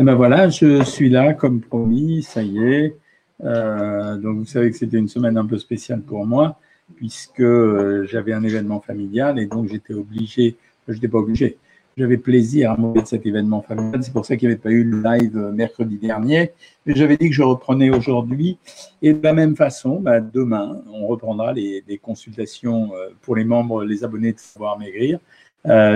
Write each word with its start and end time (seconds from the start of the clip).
Et 0.00 0.02
ben 0.02 0.14
voilà, 0.14 0.48
je 0.48 0.82
suis 0.82 1.10
là 1.10 1.34
comme 1.34 1.60
promis, 1.60 2.22
ça 2.22 2.42
y 2.42 2.56
est. 2.58 2.96
Euh, 3.44 4.16
donc 4.16 4.38
vous 4.38 4.46
savez 4.46 4.70
que 4.70 4.76
c'était 4.78 4.96
une 4.96 5.08
semaine 5.08 5.36
un 5.36 5.44
peu 5.44 5.58
spéciale 5.58 6.00
pour 6.00 6.24
moi 6.24 6.58
puisque 6.96 7.40
euh, 7.40 8.06
j'avais 8.06 8.32
un 8.32 8.42
événement 8.42 8.80
familial 8.80 9.38
et 9.38 9.44
donc 9.44 9.68
j'étais 9.68 9.92
obligé, 9.92 10.56
je 10.88 10.94
n'étais 10.94 11.08
pas 11.08 11.18
obligé, 11.18 11.58
j'avais 11.98 12.16
plaisir 12.16 12.70
à 12.70 12.78
m'occuper 12.78 13.02
de 13.02 13.08
cet 13.08 13.26
événement 13.26 13.60
familial. 13.60 14.02
C'est 14.02 14.14
pour 14.14 14.24
ça 14.24 14.38
qu'il 14.38 14.48
n'y 14.48 14.54
avait 14.54 14.62
pas 14.62 14.70
eu 14.70 14.84
le 14.84 15.02
live 15.02 15.36
euh, 15.36 15.52
mercredi 15.52 15.98
dernier. 15.98 16.52
Mais 16.86 16.94
j'avais 16.94 17.18
dit 17.18 17.28
que 17.28 17.34
je 17.34 17.42
reprenais 17.42 17.90
aujourd'hui. 17.90 18.56
Et 19.02 19.12
de 19.12 19.22
la 19.22 19.34
même 19.34 19.54
façon, 19.54 20.00
bah, 20.00 20.20
demain, 20.20 20.80
on 20.94 21.08
reprendra 21.08 21.52
les, 21.52 22.00
consultations 22.02 22.92
pour 23.20 23.36
les 23.36 23.44
membres, 23.44 23.84
les 23.84 24.02
abonnés 24.02 24.32
de 24.32 24.38
Savoir 24.38 24.78
Maigrir. 24.78 25.18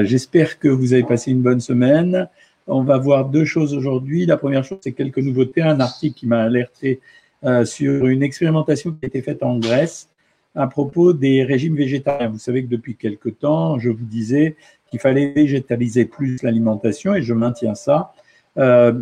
J'espère 0.04 0.58
que 0.58 0.68
vous 0.68 0.92
avez 0.92 1.04
passé 1.04 1.30
une 1.30 1.40
bonne 1.40 1.60
semaine. 1.60 2.28
On 2.66 2.82
va 2.82 2.98
voir 2.98 3.26
deux 3.26 3.44
choses 3.44 3.74
aujourd'hui. 3.74 4.24
La 4.26 4.36
première 4.36 4.64
chose, 4.64 4.78
c'est 4.80 4.92
quelques 4.92 5.18
nouveautés. 5.18 5.62
Un 5.62 5.80
article 5.80 6.14
qui 6.14 6.26
m'a 6.26 6.42
alerté 6.42 7.00
euh, 7.44 7.64
sur 7.64 8.06
une 8.06 8.22
expérimentation 8.22 8.92
qui 8.92 8.98
a 9.02 9.06
été 9.06 9.20
faite 9.20 9.42
en 9.42 9.58
Grèce 9.58 10.08
à 10.54 10.66
propos 10.66 11.12
des 11.12 11.42
régimes 11.42 11.76
végétariens. 11.76 12.28
Vous 12.28 12.38
savez 12.38 12.64
que 12.64 12.70
depuis 12.70 12.96
quelque 12.96 13.28
temps, 13.28 13.78
je 13.78 13.90
vous 13.90 14.04
disais 14.04 14.56
qu'il 14.88 15.00
fallait 15.00 15.32
végétaliser 15.32 16.04
plus 16.04 16.42
l'alimentation 16.42 17.14
et 17.14 17.22
je 17.22 17.34
maintiens 17.34 17.74
ça. 17.74 18.12
Euh, 18.56 18.92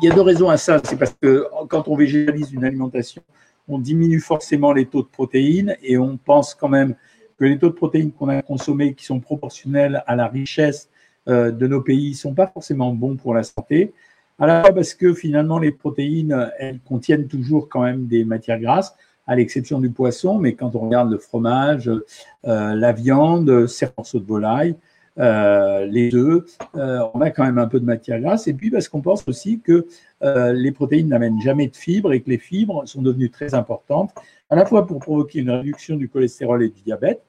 il 0.00 0.08
y 0.08 0.10
a 0.10 0.14
deux 0.14 0.22
raisons 0.22 0.48
à 0.48 0.56
ça. 0.56 0.80
C'est 0.84 0.96
parce 0.96 1.14
que 1.20 1.46
quand 1.68 1.88
on 1.88 1.96
végétalise 1.96 2.52
une 2.52 2.64
alimentation, 2.64 3.22
on 3.68 3.78
diminue 3.78 4.20
forcément 4.20 4.72
les 4.72 4.86
taux 4.86 5.02
de 5.02 5.08
protéines 5.08 5.76
et 5.82 5.98
on 5.98 6.16
pense 6.16 6.54
quand 6.54 6.68
même 6.68 6.94
que 7.38 7.44
les 7.44 7.58
taux 7.58 7.68
de 7.68 7.74
protéines 7.74 8.12
qu'on 8.12 8.28
a 8.28 8.40
consommés, 8.40 8.94
qui 8.94 9.04
sont 9.04 9.20
proportionnels 9.20 10.02
à 10.06 10.16
la 10.16 10.28
richesse 10.28 10.88
de 11.26 11.66
nos 11.66 11.80
pays 11.80 12.10
ne 12.10 12.16
sont 12.16 12.34
pas 12.34 12.46
forcément 12.46 12.92
bons 12.92 13.16
pour 13.16 13.34
la 13.34 13.42
santé. 13.42 13.92
À 14.38 14.46
la 14.46 14.62
fois 14.62 14.74
parce 14.74 14.94
que 14.94 15.14
finalement, 15.14 15.58
les 15.58 15.70
protéines, 15.70 16.50
elles 16.58 16.80
contiennent 16.80 17.28
toujours 17.28 17.68
quand 17.68 17.82
même 17.82 18.06
des 18.06 18.24
matières 18.24 18.60
grasses, 18.60 18.94
à 19.26 19.36
l'exception 19.36 19.80
du 19.80 19.90
poisson, 19.90 20.38
mais 20.38 20.54
quand 20.54 20.74
on 20.76 20.80
regarde 20.80 21.10
le 21.10 21.18
fromage, 21.18 21.88
euh, 21.88 22.74
la 22.74 22.92
viande, 22.92 23.66
certains 23.66 23.94
morceaux 23.98 24.18
de 24.18 24.26
volaille, 24.26 24.74
euh, 25.18 25.86
les 25.86 26.14
œufs, 26.14 26.44
on 26.74 27.20
a 27.20 27.30
quand 27.30 27.44
même 27.44 27.58
un 27.58 27.68
peu 27.68 27.80
de 27.80 27.86
matière 27.86 28.20
grasse. 28.20 28.48
Et 28.48 28.52
puis 28.52 28.70
parce 28.70 28.88
qu'on 28.88 29.00
pense 29.00 29.26
aussi 29.28 29.60
que 29.60 29.86
les 30.24 30.72
protéines 30.72 31.08
n'amènent 31.08 31.40
jamais 31.40 31.68
de 31.68 31.76
fibres 31.76 32.12
et 32.12 32.20
que 32.20 32.28
les 32.28 32.38
fibres 32.38 32.86
sont 32.86 33.02
devenues 33.02 33.30
très 33.30 33.54
importantes, 33.54 34.10
à 34.50 34.56
la 34.56 34.66
fois 34.66 34.86
pour 34.86 34.98
provoquer 34.98 35.40
une 35.40 35.50
réduction 35.50 35.96
du 35.96 36.08
cholestérol 36.08 36.62
et 36.62 36.68
du 36.68 36.82
diabète, 36.82 37.22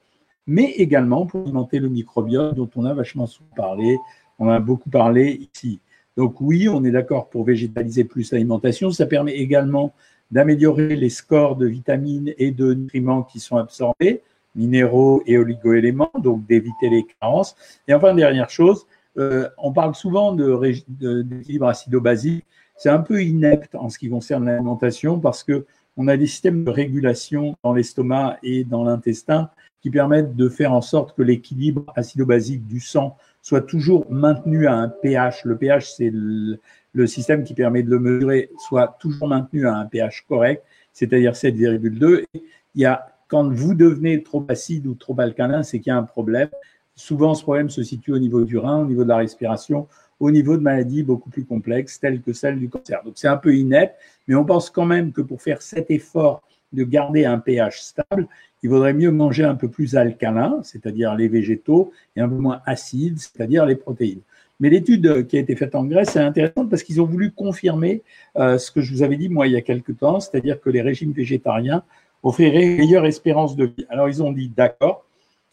mais 0.46 0.72
également 0.72 1.26
pour 1.26 1.42
alimenter 1.42 1.78
le 1.78 1.88
microbiome 1.88 2.54
dont 2.54 2.70
on 2.76 2.84
a 2.84 2.94
vachement 2.94 3.28
parlé, 3.56 3.98
on 4.38 4.48
a 4.48 4.60
beaucoup 4.60 4.90
parlé 4.90 5.48
ici. 5.52 5.80
Donc 6.16 6.40
oui, 6.40 6.68
on 6.68 6.84
est 6.84 6.90
d'accord 6.90 7.28
pour 7.28 7.44
végétaliser 7.44 8.04
plus 8.04 8.32
l'alimentation. 8.32 8.90
Ça 8.90 9.06
permet 9.06 9.34
également 9.34 9.92
d'améliorer 10.30 10.96
les 10.96 11.10
scores 11.10 11.56
de 11.56 11.66
vitamines 11.66 12.32
et 12.38 12.50
de 12.50 12.74
nutriments 12.74 13.22
qui 13.22 13.38
sont 13.38 13.56
absorbés, 13.56 14.22
minéraux 14.54 15.22
et 15.26 15.36
oligoéléments, 15.36 16.10
donc 16.18 16.46
d'éviter 16.46 16.88
les 16.88 17.04
carences. 17.20 17.54
Et 17.86 17.94
enfin, 17.94 18.14
dernière 18.14 18.50
chose, 18.50 18.86
euh, 19.18 19.48
on 19.58 19.72
parle 19.72 19.94
souvent 19.94 20.32
d'équilibre 20.32 21.66
acido-basique. 21.66 22.44
C'est 22.76 22.90
un 22.90 22.98
peu 22.98 23.22
inepte 23.22 23.74
en 23.74 23.88
ce 23.88 23.98
qui 23.98 24.08
concerne 24.08 24.46
l'alimentation 24.46 25.18
parce 25.18 25.42
que 25.42 25.66
on 25.98 26.08
a 26.08 26.16
des 26.16 26.26
systèmes 26.26 26.64
de 26.64 26.70
régulation 26.70 27.56
dans 27.62 27.72
l'estomac 27.72 28.38
et 28.42 28.64
dans 28.64 28.84
l'intestin 28.84 29.48
qui 29.86 29.90
permettent 29.90 30.34
de 30.34 30.48
faire 30.48 30.72
en 30.72 30.80
sorte 30.80 31.16
que 31.16 31.22
l'équilibre 31.22 31.84
acido-basique 31.94 32.66
du 32.66 32.80
sang 32.80 33.16
soit 33.40 33.60
toujours 33.60 34.04
maintenu 34.10 34.66
à 34.66 34.74
un 34.74 34.88
pH. 34.88 35.44
Le 35.44 35.56
pH, 35.56 35.92
c'est 35.92 36.10
le, 36.12 36.58
système 37.06 37.44
qui 37.44 37.54
permet 37.54 37.84
de 37.84 37.90
le 37.90 38.00
mesurer, 38.00 38.50
soit 38.58 38.96
toujours 38.98 39.28
maintenu 39.28 39.68
à 39.68 39.76
un 39.76 39.84
pH 39.84 40.24
correct, 40.28 40.64
c'est-à-dire 40.92 41.34
7,2. 41.34 42.24
Il 42.34 42.42
y 42.74 42.84
a, 42.84 43.06
quand 43.28 43.48
vous 43.48 43.74
devenez 43.74 44.24
trop 44.24 44.44
acide 44.48 44.88
ou 44.88 44.94
trop 44.94 45.14
alcalin, 45.20 45.62
c'est 45.62 45.78
qu'il 45.78 45.90
y 45.90 45.94
a 45.94 45.98
un 45.98 46.02
problème. 46.02 46.48
Souvent, 46.96 47.34
ce 47.34 47.44
problème 47.44 47.70
se 47.70 47.84
situe 47.84 48.12
au 48.12 48.18
niveau 48.18 48.42
du 48.42 48.58
rein, 48.58 48.80
au 48.80 48.86
niveau 48.86 49.04
de 49.04 49.08
la 49.10 49.18
respiration, 49.18 49.86
au 50.18 50.32
niveau 50.32 50.56
de 50.56 50.62
maladies 50.62 51.04
beaucoup 51.04 51.30
plus 51.30 51.44
complexes, 51.44 52.00
telles 52.00 52.22
que 52.22 52.32
celle 52.32 52.58
du 52.58 52.68
cancer. 52.68 53.04
Donc, 53.04 53.12
c'est 53.14 53.28
un 53.28 53.36
peu 53.36 53.54
inepte, 53.54 53.94
mais 54.26 54.34
on 54.34 54.44
pense 54.44 54.68
quand 54.68 54.86
même 54.86 55.12
que 55.12 55.20
pour 55.20 55.40
faire 55.42 55.62
cet 55.62 55.92
effort 55.92 56.42
de 56.72 56.84
garder 56.84 57.24
un 57.24 57.38
pH 57.38 57.80
stable, 57.80 58.28
il 58.62 58.70
vaudrait 58.70 58.94
mieux 58.94 59.10
manger 59.10 59.44
un 59.44 59.54
peu 59.54 59.68
plus 59.68 59.96
alcalin, 59.96 60.60
c'est-à-dire 60.62 61.14
les 61.14 61.28
végétaux, 61.28 61.92
et 62.16 62.20
un 62.20 62.28
peu 62.28 62.34
moins 62.36 62.60
acide, 62.66 63.18
c'est-à-dire 63.18 63.64
les 63.66 63.76
protéines. 63.76 64.22
Mais 64.58 64.70
l'étude 64.70 65.26
qui 65.26 65.36
a 65.36 65.40
été 65.40 65.54
faite 65.54 65.74
en 65.74 65.84
Grèce 65.84 66.16
est 66.16 66.20
intéressante 66.20 66.70
parce 66.70 66.82
qu'ils 66.82 67.00
ont 67.00 67.04
voulu 67.04 67.30
confirmer 67.30 68.02
euh, 68.36 68.56
ce 68.58 68.70
que 68.70 68.80
je 68.80 68.92
vous 68.92 69.02
avais 69.02 69.16
dit 69.16 69.28
moi 69.28 69.46
il 69.46 69.52
y 69.52 69.56
a 69.56 69.60
quelque 69.60 69.92
temps, 69.92 70.18
c'est-à-dire 70.18 70.60
que 70.60 70.70
les 70.70 70.80
régimes 70.80 71.12
végétariens 71.12 71.82
offriraient 72.22 72.64
une 72.64 72.78
meilleure 72.78 73.04
espérance 73.04 73.54
de 73.54 73.66
vie. 73.66 73.86
Alors 73.90 74.08
ils 74.08 74.22
ont 74.22 74.32
dit 74.32 74.48
d'accord, 74.48 75.04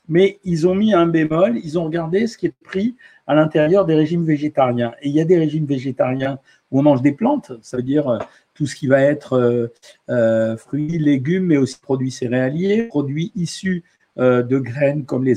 mais 0.07 0.39
ils 0.43 0.67
ont 0.67 0.75
mis 0.75 0.93
un 0.93 1.05
bémol, 1.05 1.59
ils 1.63 1.77
ont 1.77 1.83
regardé 1.83 2.27
ce 2.27 2.37
qui 2.37 2.47
est 2.47 2.55
pris 2.63 2.95
à 3.27 3.35
l'intérieur 3.35 3.85
des 3.85 3.95
régimes 3.95 4.25
végétariens. 4.25 4.93
Et 5.01 5.09
il 5.09 5.15
y 5.15 5.21
a 5.21 5.25
des 5.25 5.37
régimes 5.37 5.65
végétariens 5.65 6.39
où 6.71 6.79
on 6.79 6.83
mange 6.83 7.01
des 7.01 7.11
plantes, 7.11 7.51
ça 7.61 7.77
veut 7.77 7.83
dire 7.83 8.07
euh, 8.07 8.19
tout 8.53 8.65
ce 8.65 8.75
qui 8.75 8.87
va 8.87 9.01
être 9.01 9.33
euh, 9.33 9.67
euh, 10.09 10.57
fruits, 10.57 10.99
légumes, 10.99 11.45
mais 11.45 11.57
aussi 11.57 11.79
produits 11.79 12.11
céréaliers, 12.11 12.83
produits 12.83 13.31
issus 13.35 13.83
euh, 14.19 14.43
de 14.43 14.59
graines 14.59 15.05
comme 15.05 15.23
les, 15.23 15.35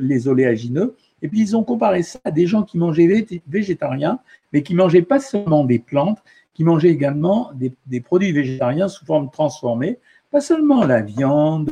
les, 0.00 0.28
oléagineux. 0.28 0.96
Et 1.22 1.28
puis 1.28 1.40
ils 1.40 1.56
ont 1.56 1.64
comparé 1.64 2.02
ça 2.02 2.18
à 2.24 2.30
des 2.30 2.46
gens 2.46 2.62
qui 2.62 2.78
mangeaient 2.78 3.26
végétariens, 3.46 4.18
mais 4.52 4.62
qui 4.62 4.74
mangeaient 4.74 5.02
pas 5.02 5.20
seulement 5.20 5.64
des 5.64 5.78
plantes, 5.78 6.18
qui 6.54 6.64
mangeaient 6.64 6.90
également 6.90 7.50
des, 7.54 8.00
produits 8.00 8.32
végétariens 8.32 8.88
sous 8.88 9.04
forme 9.04 9.30
transformée, 9.30 9.98
pas 10.30 10.40
seulement 10.40 10.84
la 10.84 11.02
viande 11.02 11.70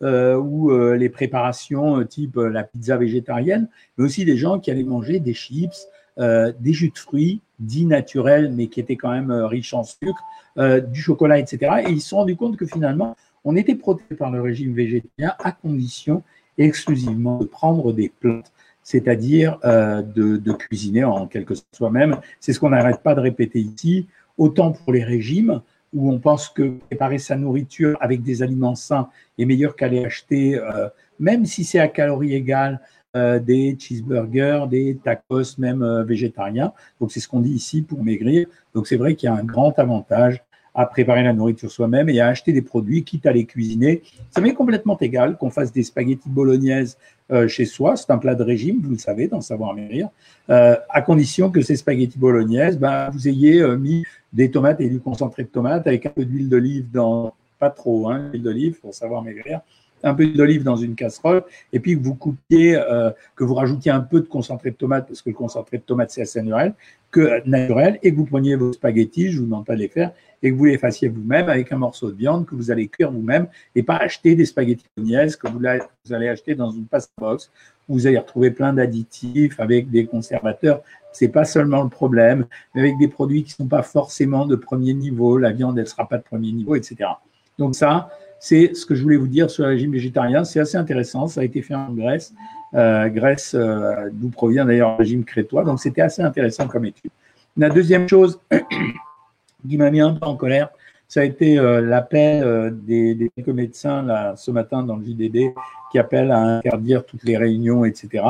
ou 0.00 0.70
les 0.70 1.08
préparations 1.08 2.04
type 2.04 2.36
la 2.36 2.64
pizza 2.64 2.96
végétarienne, 2.96 3.68
mais 3.96 4.04
aussi 4.04 4.24
des 4.24 4.36
gens 4.36 4.58
qui 4.58 4.70
allaient 4.70 4.82
manger 4.82 5.20
des 5.20 5.34
chips, 5.34 5.88
des 6.18 6.72
jus 6.72 6.90
de 6.90 6.98
fruits, 6.98 7.40
dits 7.58 7.86
naturels, 7.86 8.52
mais 8.52 8.66
qui 8.66 8.80
étaient 8.80 8.96
quand 8.96 9.10
même 9.10 9.30
riches 9.30 9.74
en 9.74 9.84
sucre, 9.84 10.22
euh, 10.56 10.80
du 10.80 11.02
chocolat, 11.02 11.40
etc. 11.40 11.82
Et 11.84 11.90
ils 11.90 12.00
se 12.00 12.10
sont 12.10 12.18
rendus 12.18 12.36
compte 12.36 12.56
que 12.56 12.64
finalement, 12.64 13.16
on 13.42 13.56
était 13.56 13.74
protégé 13.74 14.14
par 14.16 14.30
le 14.30 14.40
régime 14.40 14.72
végétarien 14.72 15.34
à 15.40 15.50
condition 15.50 16.22
exclusivement 16.58 17.38
de 17.38 17.44
prendre 17.46 17.92
des 17.92 18.08
plantes, 18.08 18.52
c'est-à-dire 18.84 19.58
euh, 19.64 20.00
de, 20.02 20.52
cuisiner 20.52 21.02
en 21.02 21.26
quelque 21.26 21.56
sorte 21.56 21.74
soi-même. 21.74 22.18
C'est 22.38 22.52
ce 22.52 22.60
qu'on 22.60 22.70
n'arrête 22.70 23.02
pas 23.02 23.16
de 23.16 23.20
répéter 23.20 23.58
ici, 23.58 24.06
autant 24.38 24.70
pour 24.70 24.92
les 24.92 25.02
régimes 25.02 25.60
où 25.92 26.12
on 26.12 26.20
pense 26.20 26.48
que 26.48 26.78
préparer 26.86 27.18
sa 27.18 27.34
nourriture 27.34 27.98
avec 28.00 28.22
des 28.22 28.44
aliments 28.44 28.76
sains 28.76 29.08
est 29.38 29.44
meilleur 29.44 29.74
qu'aller 29.74 30.04
acheter, 30.04 30.54
euh, 30.56 30.88
même 31.18 31.46
si 31.46 31.64
c'est 31.64 31.80
à 31.80 31.88
calories 31.88 32.34
égales, 32.34 32.80
des 33.14 33.76
cheeseburgers, 33.78 34.66
des 34.68 34.98
tacos, 35.02 35.58
même 35.58 36.04
végétariens. 36.06 36.72
Donc 37.00 37.12
c'est 37.12 37.20
ce 37.20 37.28
qu'on 37.28 37.40
dit 37.40 37.52
ici 37.52 37.82
pour 37.82 38.02
maigrir. 38.02 38.46
Donc 38.74 38.86
c'est 38.86 38.96
vrai 38.96 39.14
qu'il 39.14 39.28
y 39.28 39.30
a 39.30 39.34
un 39.34 39.44
grand 39.44 39.78
avantage 39.78 40.42
à 40.74 40.86
préparer 40.86 41.22
la 41.22 41.32
nourriture 41.32 41.70
soi-même 41.70 42.08
et 42.08 42.20
à 42.20 42.28
acheter 42.28 42.52
des 42.52 42.62
produits, 42.62 43.04
quitte 43.04 43.26
à 43.26 43.32
les 43.32 43.44
cuisiner. 43.44 44.02
Ça 44.30 44.40
m'est 44.40 44.54
complètement 44.54 44.98
égal 44.98 45.36
qu'on 45.38 45.50
fasse 45.50 45.72
des 45.72 45.84
spaghettis 45.84 46.28
bolognaises 46.28 46.98
euh, 47.30 47.46
chez 47.46 47.64
soi. 47.64 47.96
C'est 47.96 48.10
un 48.10 48.18
plat 48.18 48.34
de 48.34 48.42
régime, 48.42 48.80
vous 48.82 48.90
le 48.90 48.98
savez, 48.98 49.28
dans 49.28 49.40
Savoir 49.40 49.74
Mairie, 49.74 50.02
euh, 50.50 50.76
à 50.90 51.00
condition 51.00 51.50
que 51.50 51.62
ces 51.62 51.76
spaghettis 51.76 52.18
bolognaises, 52.18 52.76
ben, 52.76 53.08
vous 53.10 53.28
ayez 53.28 53.60
euh, 53.60 53.76
mis 53.76 54.04
des 54.32 54.50
tomates 54.50 54.80
et 54.80 54.88
du 54.88 54.98
concentré 54.98 55.44
de 55.44 55.48
tomates 55.48 55.86
avec 55.86 56.06
un 56.06 56.10
peu 56.10 56.24
d'huile 56.24 56.48
d'olive 56.48 56.90
dans, 56.90 57.34
pas 57.60 57.70
trop, 57.70 58.10
hein, 58.10 58.32
d'olive 58.34 58.80
pour 58.80 58.92
savoir 58.92 59.22
maigrir, 59.22 59.60
un 60.04 60.14
peu 60.14 60.26
d'olive 60.26 60.62
dans 60.62 60.76
une 60.76 60.94
casserole, 60.94 61.42
et 61.72 61.80
puis 61.80 61.98
que 61.98 62.02
vous 62.04 62.14
coupiez, 62.14 62.76
euh, 62.76 63.10
que 63.34 63.42
vous 63.42 63.54
rajoutiez 63.54 63.90
un 63.90 64.00
peu 64.00 64.20
de 64.20 64.26
concentré 64.26 64.70
de 64.70 64.76
tomate, 64.76 65.08
parce 65.08 65.22
que 65.22 65.30
le 65.30 65.34
concentré 65.34 65.78
de 65.78 65.82
tomate, 65.82 66.10
c'est 66.10 66.22
assez 66.22 66.40
naturel, 66.40 66.74
que, 67.10 67.46
naturel, 67.48 67.98
et 68.02 68.12
que 68.12 68.16
vous 68.16 68.26
preniez 68.26 68.54
vos 68.54 68.72
spaghettis, 68.72 69.30
je 69.30 69.38
vous 69.38 69.46
demande 69.46 69.66
pas 69.66 69.74
de 69.74 69.80
les 69.80 69.88
faire, 69.88 70.12
et 70.42 70.50
que 70.50 70.56
vous 70.56 70.66
les 70.66 70.78
fassiez 70.78 71.08
vous-même 71.08 71.48
avec 71.48 71.72
un 71.72 71.78
morceau 71.78 72.10
de 72.10 72.16
viande 72.16 72.46
que 72.46 72.54
vous 72.54 72.70
allez 72.70 72.88
cuire 72.88 73.10
vous-même, 73.10 73.48
et 73.74 73.82
pas 73.82 73.96
acheter 73.96 74.34
des 74.34 74.44
spaghettis 74.44 74.84
bolognaise 74.96 75.36
que 75.36 75.48
vous, 75.48 75.58
vous 75.58 76.12
allez 76.12 76.28
acheter 76.28 76.54
dans 76.54 76.70
une 76.70 76.84
pasta 76.84 77.12
box, 77.18 77.50
où 77.88 77.94
vous 77.94 78.06
allez 78.06 78.18
retrouver 78.18 78.50
plein 78.50 78.72
d'additifs 78.72 79.58
avec 79.60 79.90
des 79.90 80.06
conservateurs. 80.06 80.82
C'est 81.12 81.28
pas 81.28 81.44
seulement 81.44 81.82
le 81.82 81.88
problème, 81.88 82.46
mais 82.74 82.82
avec 82.82 82.98
des 82.98 83.08
produits 83.08 83.44
qui 83.44 83.52
sont 83.52 83.66
pas 83.66 83.82
forcément 83.82 84.46
de 84.46 84.56
premier 84.56 84.94
niveau, 84.94 85.38
la 85.38 85.52
viande, 85.52 85.78
elle 85.78 85.86
sera 85.86 86.08
pas 86.08 86.18
de 86.18 86.24
premier 86.24 86.52
niveau, 86.52 86.74
etc. 86.74 87.10
Donc 87.58 87.74
ça, 87.74 88.08
c'est 88.44 88.74
ce 88.74 88.84
que 88.84 88.94
je 88.94 89.02
voulais 89.02 89.16
vous 89.16 89.26
dire 89.26 89.50
sur 89.50 89.64
le 89.64 89.70
régime 89.70 89.92
végétarien. 89.92 90.44
C'est 90.44 90.60
assez 90.60 90.76
intéressant. 90.76 91.26
Ça 91.28 91.40
a 91.40 91.44
été 91.44 91.62
fait 91.62 91.74
en 91.74 91.90
Grèce, 91.90 92.34
euh, 92.74 93.08
Grèce 93.08 93.54
euh, 93.54 94.10
d'où 94.12 94.28
provient 94.28 94.66
d'ailleurs 94.66 94.90
le 94.92 94.96
régime 94.96 95.24
crétois. 95.24 95.64
Donc 95.64 95.80
c'était 95.80 96.02
assez 96.02 96.20
intéressant 96.20 96.68
comme 96.68 96.84
étude. 96.84 97.10
La 97.56 97.70
deuxième 97.70 98.06
chose 98.06 98.38
qui 99.68 99.78
m'a 99.78 99.90
mis 99.90 100.02
un 100.02 100.12
peu 100.12 100.26
en 100.26 100.36
colère, 100.36 100.68
ça 101.08 101.20
a 101.20 101.24
été 101.24 101.58
euh, 101.58 101.80
l'appel 101.80 102.76
des, 102.84 103.14
des, 103.14 103.30
quelques 103.30 103.48
médecins 103.48 104.02
là, 104.02 104.34
ce 104.36 104.50
matin 104.50 104.82
dans 104.82 104.96
le 104.96 105.04
JDD 105.04 105.54
qui 105.90 105.98
appellent 105.98 106.32
à 106.32 106.40
interdire 106.40 107.06
toutes 107.06 107.24
les 107.24 107.38
réunions, 107.38 107.86
etc. 107.86 108.24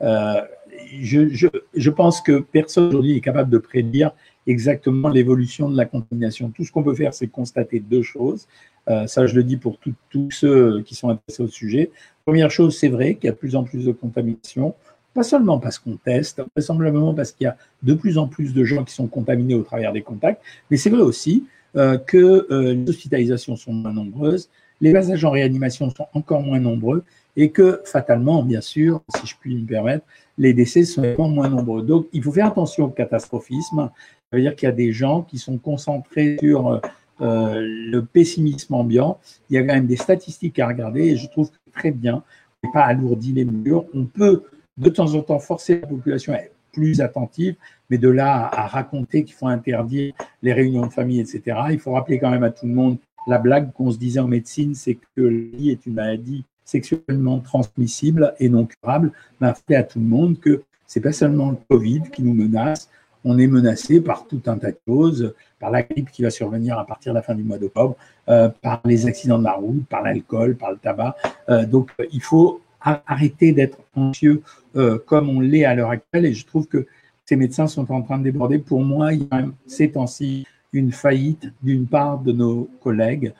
Je, 0.00 1.28
je, 1.28 1.48
je, 1.74 1.90
pense 1.90 2.22
que 2.22 2.40
personne 2.40 2.88
aujourd'hui 2.88 3.16
est 3.16 3.20
capable 3.20 3.50
de 3.50 3.58
prédire 3.58 4.12
exactement 4.46 5.08
l'évolution 5.08 5.68
de 5.70 5.76
la 5.76 5.84
contamination. 5.84 6.50
Tout 6.50 6.64
ce 6.64 6.72
qu'on 6.72 6.82
peut 6.82 6.94
faire, 6.94 7.14
c'est 7.14 7.28
constater 7.28 7.80
deux 7.80 8.02
choses. 8.02 8.46
Euh, 8.88 9.06
ça, 9.06 9.26
je 9.26 9.34
le 9.34 9.44
dis 9.44 9.56
pour 9.56 9.78
tous 10.10 10.30
ceux 10.30 10.82
qui 10.82 10.94
sont 10.94 11.08
intéressés 11.08 11.42
au 11.42 11.48
sujet. 11.48 11.90
Première 12.24 12.50
chose, 12.50 12.76
c'est 12.76 12.88
vrai 12.88 13.14
qu'il 13.14 13.24
y 13.24 13.28
a 13.28 13.32
de 13.32 13.36
plus 13.36 13.54
en 13.54 13.64
plus 13.64 13.84
de 13.84 13.92
contamination, 13.92 14.74
pas 15.14 15.22
seulement 15.22 15.58
parce 15.58 15.78
qu'on 15.78 15.96
teste, 15.96 16.42
vraisemblablement 16.54 17.14
parce 17.14 17.32
qu'il 17.32 17.44
y 17.44 17.48
a 17.48 17.56
de 17.82 17.94
plus 17.94 18.18
en 18.18 18.26
plus 18.26 18.54
de 18.54 18.64
gens 18.64 18.84
qui 18.84 18.94
sont 18.94 19.06
contaminés 19.06 19.54
au 19.54 19.62
travers 19.62 19.92
des 19.92 20.02
contacts, 20.02 20.42
mais 20.70 20.76
c'est 20.76 20.90
vrai 20.90 21.02
aussi 21.02 21.44
euh, 21.76 21.98
que 21.98 22.46
euh, 22.50 22.74
les 22.74 22.88
hospitalisations 22.88 23.56
sont 23.56 23.72
moins 23.72 23.92
nombreuses, 23.92 24.48
les 24.80 24.92
passages 24.92 25.24
en 25.24 25.30
réanimation 25.30 25.90
sont 25.90 26.06
encore 26.12 26.42
moins 26.42 26.58
nombreux 26.58 27.04
et 27.36 27.50
que 27.50 27.80
fatalement, 27.84 28.42
bien 28.42 28.60
sûr, 28.60 29.02
si 29.16 29.26
je 29.26 29.34
puis 29.40 29.56
me 29.56 29.66
permettre, 29.66 30.04
les 30.38 30.54
décès 30.54 30.84
sont 30.84 31.28
moins 31.28 31.48
nombreux. 31.48 31.82
Donc, 31.82 32.06
il 32.12 32.22
faut 32.22 32.32
faire 32.32 32.46
attention 32.46 32.86
au 32.86 32.90
catastrophisme. 32.90 33.90
Ça 34.30 34.36
veut 34.36 34.42
dire 34.42 34.54
qu'il 34.54 34.66
y 34.66 34.72
a 34.72 34.74
des 34.74 34.92
gens 34.92 35.22
qui 35.22 35.38
sont 35.38 35.58
concentrés 35.58 36.36
sur 36.40 36.80
euh, 37.20 37.60
le 37.60 38.00
pessimisme 38.04 38.74
ambiant. 38.74 39.18
Il 39.50 39.54
y 39.54 39.58
a 39.58 39.62
quand 39.62 39.74
même 39.74 39.86
des 39.86 39.96
statistiques 39.96 40.58
à 40.58 40.68
regarder 40.68 41.02
et 41.02 41.16
je 41.16 41.28
trouve 41.28 41.50
que 41.50 41.70
très 41.72 41.90
bien, 41.90 42.22
on 42.62 42.68
n'est 42.68 42.72
pas 42.72 42.84
alourdi 42.84 43.32
les 43.32 43.44
murs. 43.44 43.84
On 43.94 44.04
peut 44.04 44.42
de 44.78 44.88
temps 44.88 45.14
en 45.14 45.22
temps 45.22 45.38
forcer 45.38 45.80
la 45.80 45.86
population 45.86 46.32
à 46.32 46.36
être 46.36 46.54
plus 46.72 47.02
attentive, 47.02 47.54
mais 47.90 47.98
de 47.98 48.08
là 48.08 48.48
à 48.50 48.66
raconter 48.66 49.24
qu'il 49.24 49.34
faut 49.34 49.46
interdire 49.46 50.14
les 50.42 50.54
réunions 50.54 50.86
de 50.86 50.92
famille, 50.92 51.20
etc. 51.20 51.58
Il 51.70 51.78
faut 51.78 51.92
rappeler 51.92 52.18
quand 52.18 52.30
même 52.30 52.44
à 52.44 52.50
tout 52.50 52.66
le 52.66 52.72
monde 52.72 52.96
la 53.26 53.38
blague 53.38 53.72
qu'on 53.72 53.90
se 53.90 53.98
disait 53.98 54.20
en 54.20 54.28
médecine, 54.28 54.74
c'est 54.74 54.94
que 54.94 55.20
le 55.20 55.28
lit 55.28 55.70
est 55.70 55.86
une 55.86 55.94
maladie 55.94 56.44
sexuellement 56.72 57.38
transmissible 57.40 58.34
et 58.38 58.48
non 58.48 58.66
curable. 58.66 59.12
Mais 59.40 59.48
rappeler 59.48 59.76
à 59.76 59.82
tout 59.82 59.98
le 59.98 60.06
monde 60.06 60.40
que 60.40 60.62
c'est 60.86 61.00
pas 61.00 61.12
seulement 61.12 61.50
le 61.50 61.56
Covid 61.68 62.02
qui 62.12 62.22
nous 62.22 62.34
menace, 62.34 62.88
on 63.24 63.38
est 63.38 63.46
menacé 63.46 64.00
par 64.00 64.26
tout 64.26 64.42
un 64.46 64.58
tas 64.58 64.72
de 64.72 64.78
choses, 64.86 65.34
par 65.60 65.70
la 65.70 65.82
grippe 65.82 66.10
qui 66.10 66.22
va 66.22 66.30
survenir 66.30 66.78
à 66.78 66.84
partir 66.86 67.12
de 67.12 67.18
la 67.18 67.22
fin 67.22 67.34
du 67.34 67.44
mois 67.44 67.58
d'octobre, 67.58 67.96
euh, 68.28 68.48
par 68.48 68.80
les 68.84 69.06
accidents 69.06 69.38
de 69.38 69.44
la 69.44 69.52
route, 69.52 69.86
par 69.86 70.02
l'alcool, 70.02 70.56
par 70.56 70.72
le 70.72 70.78
tabac. 70.78 71.16
Euh, 71.48 71.64
donc 71.64 71.90
il 72.12 72.22
faut 72.22 72.60
arrêter 72.80 73.52
d'être 73.52 73.78
anxieux 73.94 74.42
euh, 74.74 74.98
comme 75.06 75.28
on 75.28 75.40
l'est 75.40 75.64
à 75.64 75.74
l'heure 75.74 75.90
actuelle 75.90 76.26
et 76.26 76.34
je 76.34 76.44
trouve 76.44 76.66
que 76.66 76.86
ces 77.24 77.36
médecins 77.36 77.68
sont 77.68 77.90
en 77.92 78.02
train 78.02 78.18
de 78.18 78.24
déborder. 78.24 78.58
Pour 78.58 78.82
moi, 78.82 79.12
il 79.12 79.22
y 79.22 79.28
a 79.30 79.44
ces 79.66 79.92
temps-ci 79.92 80.46
une 80.72 80.92
faillite 80.92 81.52
d'une 81.62 81.86
part 81.86 82.18
de 82.18 82.32
nos 82.32 82.70
collègues 82.80 83.34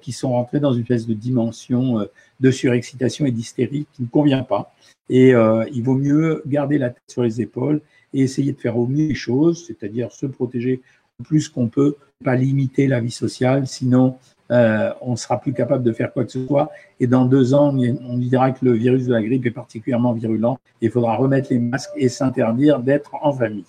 qui 0.00 0.12
sont 0.12 0.32
rentrés 0.32 0.60
dans 0.60 0.72
une 0.72 0.82
espèce 0.82 1.06
de 1.06 1.14
dimension 1.14 2.06
de 2.40 2.50
surexcitation 2.50 3.24
et 3.24 3.30
d'hystérie 3.30 3.86
qui 3.92 4.02
ne 4.02 4.08
convient 4.08 4.42
pas. 4.42 4.74
Et 5.08 5.30
il 5.30 5.82
vaut 5.82 5.94
mieux 5.94 6.42
garder 6.46 6.78
la 6.78 6.90
tête 6.90 7.02
sur 7.06 7.22
les 7.22 7.40
épaules 7.40 7.80
et 8.12 8.20
essayer 8.22 8.52
de 8.52 8.58
faire 8.58 8.76
au 8.76 8.86
mieux 8.86 9.08
les 9.08 9.14
choses, 9.14 9.66
c'est-à-dire 9.66 10.12
se 10.12 10.26
protéger 10.26 10.82
le 11.18 11.24
plus 11.24 11.48
qu'on 11.48 11.68
peut, 11.68 11.96
pas 12.24 12.36
limiter 12.36 12.86
la 12.86 13.00
vie 13.00 13.10
sociale, 13.10 13.66
sinon 13.66 14.16
euh, 14.52 14.92
on 15.00 15.16
sera 15.16 15.40
plus 15.40 15.54
capable 15.54 15.82
de 15.82 15.92
faire 15.92 16.12
quoi 16.12 16.24
que 16.24 16.30
ce 16.30 16.46
soit. 16.46 16.70
Et 17.00 17.06
dans 17.06 17.24
deux 17.24 17.54
ans, 17.54 17.74
on 17.74 18.18
dira 18.18 18.52
que 18.52 18.64
le 18.64 18.72
virus 18.72 19.06
de 19.06 19.12
la 19.12 19.22
grippe 19.22 19.46
est 19.46 19.50
particulièrement 19.50 20.12
virulent. 20.12 20.58
il 20.80 20.90
faudra 20.90 21.16
remettre 21.16 21.48
les 21.50 21.58
masques 21.58 21.90
et 21.96 22.08
s'interdire 22.08 22.78
d'être 22.80 23.14
en 23.22 23.32
famille. 23.32 23.64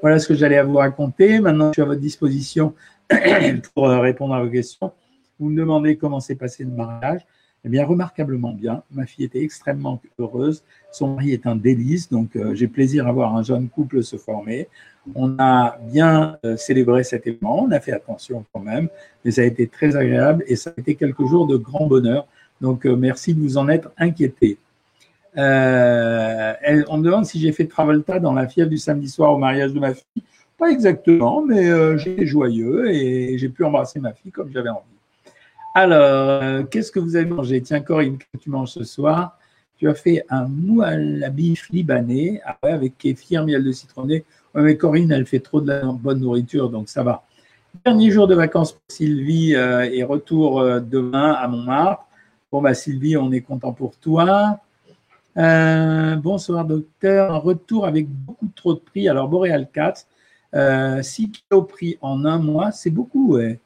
Voilà 0.00 0.18
ce 0.18 0.26
que 0.26 0.34
j'allais 0.34 0.60
vous 0.62 0.76
raconter. 0.76 1.38
Maintenant, 1.38 1.68
je 1.68 1.74
suis 1.74 1.82
à 1.82 1.84
votre 1.84 2.00
disposition 2.00 2.74
pour 3.74 3.88
euh, 3.88 4.00
répondre 4.00 4.34
à 4.34 4.42
vos 4.42 4.50
questions. 4.50 4.92
Vous 5.38 5.50
me 5.50 5.56
demandez 5.56 5.96
comment 5.96 6.20
s'est 6.20 6.34
passé 6.34 6.64
le 6.64 6.70
mariage. 6.70 7.20
Eh 7.66 7.70
bien, 7.70 7.86
remarquablement 7.86 8.52
bien. 8.52 8.82
Ma 8.92 9.06
fille 9.06 9.24
était 9.24 9.42
extrêmement 9.42 10.00
heureuse. 10.18 10.62
Son 10.92 11.14
mari 11.14 11.32
est 11.32 11.46
un 11.46 11.56
délice, 11.56 12.10
donc 12.10 12.36
euh, 12.36 12.54
j'ai 12.54 12.68
plaisir 12.68 13.08
à 13.08 13.12
voir 13.12 13.34
un 13.34 13.42
jeune 13.42 13.68
couple 13.68 14.02
se 14.02 14.16
former. 14.16 14.68
On 15.14 15.38
a 15.38 15.78
bien 15.90 16.36
euh, 16.44 16.58
célébré 16.58 17.04
cet 17.04 17.26
événement, 17.26 17.64
on 17.64 17.70
a 17.70 17.80
fait 17.80 17.92
attention 17.92 18.44
quand 18.52 18.60
même, 18.60 18.88
mais 19.24 19.30
ça 19.30 19.40
a 19.40 19.44
été 19.44 19.66
très 19.66 19.96
agréable 19.96 20.44
et 20.46 20.56
ça 20.56 20.70
a 20.76 20.80
été 20.80 20.94
quelques 20.94 21.26
jours 21.26 21.46
de 21.46 21.56
grand 21.56 21.86
bonheur. 21.86 22.26
Donc, 22.60 22.84
euh, 22.86 22.96
merci 22.96 23.34
de 23.34 23.40
vous 23.40 23.56
en 23.56 23.68
être 23.68 23.90
inquiété. 23.96 24.58
on 25.34 25.40
me 25.40 27.02
demande 27.02 27.24
si 27.24 27.40
j'ai 27.40 27.52
fait 27.52 27.66
Travolta 27.66 28.20
dans 28.20 28.34
la 28.34 28.46
fièvre 28.46 28.68
du 28.68 28.78
samedi 28.78 29.08
soir 29.08 29.32
au 29.32 29.38
mariage 29.38 29.72
de 29.72 29.80
ma 29.80 29.94
fille. 29.94 30.22
Pas 30.58 30.70
exactement, 30.70 31.42
mais 31.42 31.98
j'étais 31.98 32.26
joyeux 32.26 32.88
et 32.90 33.36
j'ai 33.38 33.48
pu 33.48 33.64
embrasser 33.64 34.00
ma 34.00 34.12
fille 34.12 34.30
comme 34.30 34.50
j'avais 34.52 34.68
envie. 34.68 34.82
Alors, 35.76 35.98
euh, 35.98 36.62
qu'est-ce 36.62 36.92
que 36.92 37.00
vous 37.00 37.16
avez 37.16 37.26
mangé? 37.26 37.60
Tiens, 37.60 37.80
Corinne, 37.80 38.16
que 38.16 38.38
tu 38.38 38.48
manges 38.48 38.70
ce 38.70 38.84
soir? 38.84 39.36
Tu 39.76 39.88
as 39.88 39.94
fait 39.94 40.24
un 40.28 40.46
bif 40.46 41.68
libanais 41.70 42.40
avec 42.62 42.96
kéfir, 42.96 43.44
miel 43.44 43.64
de 43.64 43.72
citronné. 43.72 44.24
Oui, 44.54 44.62
mais 44.62 44.76
Corinne, 44.76 45.10
elle 45.10 45.26
fait 45.26 45.40
trop 45.40 45.60
de 45.60 45.80
bonne 45.94 46.20
nourriture, 46.20 46.70
donc 46.70 46.88
ça 46.88 47.02
va. 47.02 47.24
Dernier 47.84 48.12
jour 48.12 48.28
de 48.28 48.36
vacances 48.36 48.70
pour 48.70 48.82
Sylvie 48.88 49.56
euh, 49.56 49.90
et 49.90 50.04
retour 50.04 50.60
euh, 50.60 50.78
demain 50.78 51.32
à 51.32 51.48
Montmartre. 51.48 52.04
Bon, 52.52 52.62
bah 52.62 52.74
Sylvie, 52.74 53.16
on 53.16 53.32
est 53.32 53.40
content 53.40 53.72
pour 53.72 53.96
toi. 53.96 54.60
bonsoir 55.34 56.64
docteur. 56.66 57.42
Retour 57.42 57.84
avec 57.84 58.08
beaucoup 58.08 58.46
trop 58.54 58.74
de 58.74 58.78
prix. 58.78 59.08
Alors, 59.08 59.26
Boréal 59.26 59.68
4, 59.72 60.06
6 61.02 61.32
kilos 61.32 61.66
pris 61.66 61.98
en 62.00 62.24
un 62.24 62.38
mois, 62.38 62.70
c'est 62.70 62.90
beaucoup. 62.90 63.34
Ouais. 63.34 63.58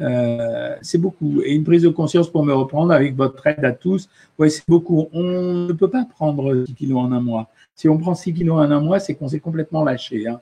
Euh, 0.00 0.76
c'est 0.82 0.98
beaucoup. 0.98 1.40
Et 1.42 1.54
une 1.54 1.64
prise 1.64 1.82
de 1.82 1.88
conscience 1.88 2.28
pour 2.30 2.44
me 2.44 2.52
reprendre 2.52 2.92
avec 2.92 3.14
votre 3.16 3.46
aide 3.46 3.64
à 3.64 3.72
tous, 3.72 4.08
ouais, 4.38 4.50
c'est 4.50 4.64
beaucoup. 4.68 5.08
On 5.12 5.22
ne 5.22 5.72
peut 5.72 5.88
pas 5.88 6.04
prendre 6.04 6.64
6 6.66 6.74
kilos 6.74 6.98
en 6.98 7.12
un 7.12 7.20
mois. 7.20 7.48
Si 7.74 7.88
on 7.88 7.98
prend 7.98 8.14
6 8.14 8.34
kilos 8.34 8.56
en 8.56 8.70
un 8.70 8.80
mois, 8.80 8.98
c'est 9.00 9.14
qu'on 9.14 9.28
s'est 9.28 9.40
complètement 9.40 9.84
lâché. 9.84 10.26
Hein. 10.28 10.40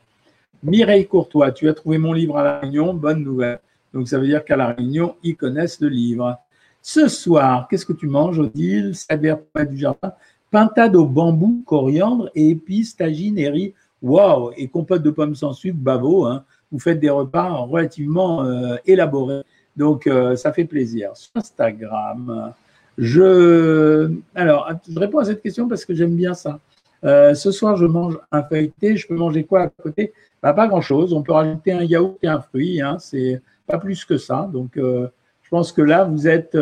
Mireille 0.63 1.07
Courtois, 1.07 1.53
tu 1.53 1.69
as 1.69 1.75
trouvé 1.75 1.99
mon 1.99 2.13
livre 2.13 2.39
à 2.39 2.45
La 2.45 2.59
Réunion, 2.61 2.95
bonne 2.95 3.23
nouvelle. 3.23 3.61
Donc 3.93 4.09
ça 4.09 4.19
veut 4.19 4.27
dire 4.27 4.45
qu'à 4.45 4.57
La 4.57 4.69
Réunion, 4.69 5.15
ils 5.23 5.37
connaissent 5.37 5.81
le 5.81 5.89
livre. 5.89 6.39
Ce 6.83 7.09
soir, 7.09 7.69
qu'est-ce 7.69 7.87
que 7.87 7.93
tu 7.93 8.07
manges, 8.09 8.39
Odile? 8.39 8.95
Saber 8.95 9.37
du 9.69 9.79
jardin, 9.79 10.13
pintade 10.51 10.97
au 10.97 11.07
bambou, 11.07 11.63
coriandre 11.65 12.31
et 12.35 12.51
épices, 12.51 12.97
tagine 12.97 13.39
et 13.39 13.49
riz. 13.49 13.75
Waouh 14.03 14.53
Et 14.57 14.69
compote 14.69 15.03
de 15.03 15.11
pommes 15.11 15.35
sans 15.35 15.55
sucre, 15.55 15.79
bavo. 15.79 16.27
Hein 16.27 16.45
vous 16.73 16.79
faites 16.79 17.01
des 17.01 17.11
repas 17.11 17.51
relativement 17.51 18.45
euh, 18.45 18.77
élaborés. 18.87 19.43
Donc, 19.77 20.07
euh, 20.07 20.37
ça 20.37 20.53
fait 20.53 20.65
plaisir. 20.65 21.17
Sur 21.17 21.31
Instagram, 21.35 22.53
je. 22.99 24.11
Alors, 24.35 24.71
je 24.89 24.99
réponds 24.99 25.19
à 25.19 25.25
cette 25.25 25.43
question 25.43 25.69
parce 25.69 25.85
que 25.85 25.95
j'aime 25.95 26.15
bien 26.15 26.35
ça. 26.35 26.61
Euh, 27.05 27.35
ce 27.35 27.51
soir, 27.51 27.77
je 27.77 27.87
mange 27.87 28.19
un 28.33 28.43
feuilleté. 28.43 28.97
Je 28.97 29.07
peux 29.07 29.17
manger 29.17 29.45
quoi 29.45 29.63
à 29.63 29.69
côté? 29.69 30.13
Bah, 30.43 30.53
Pas 30.53 30.69
grand-chose. 30.69 31.13
On 31.13 31.23
peut 31.23 31.33
rajouter 31.33 31.73
un 31.73 31.83
yaourt 31.83 32.19
et 32.23 32.29
un 32.29 32.41
fruit. 32.41 32.81
Hein. 32.81 32.99
C'est 32.99 33.41
pas 33.67 33.79
plus 33.79 34.05
que 34.05 34.17
ça. 34.17 34.49
Donc, 34.53 34.73
je 34.77 35.49
pense 35.51 35.73
que 35.73 35.83
là, 35.83 36.05
vous 36.05 36.29
êtes. 36.29 36.55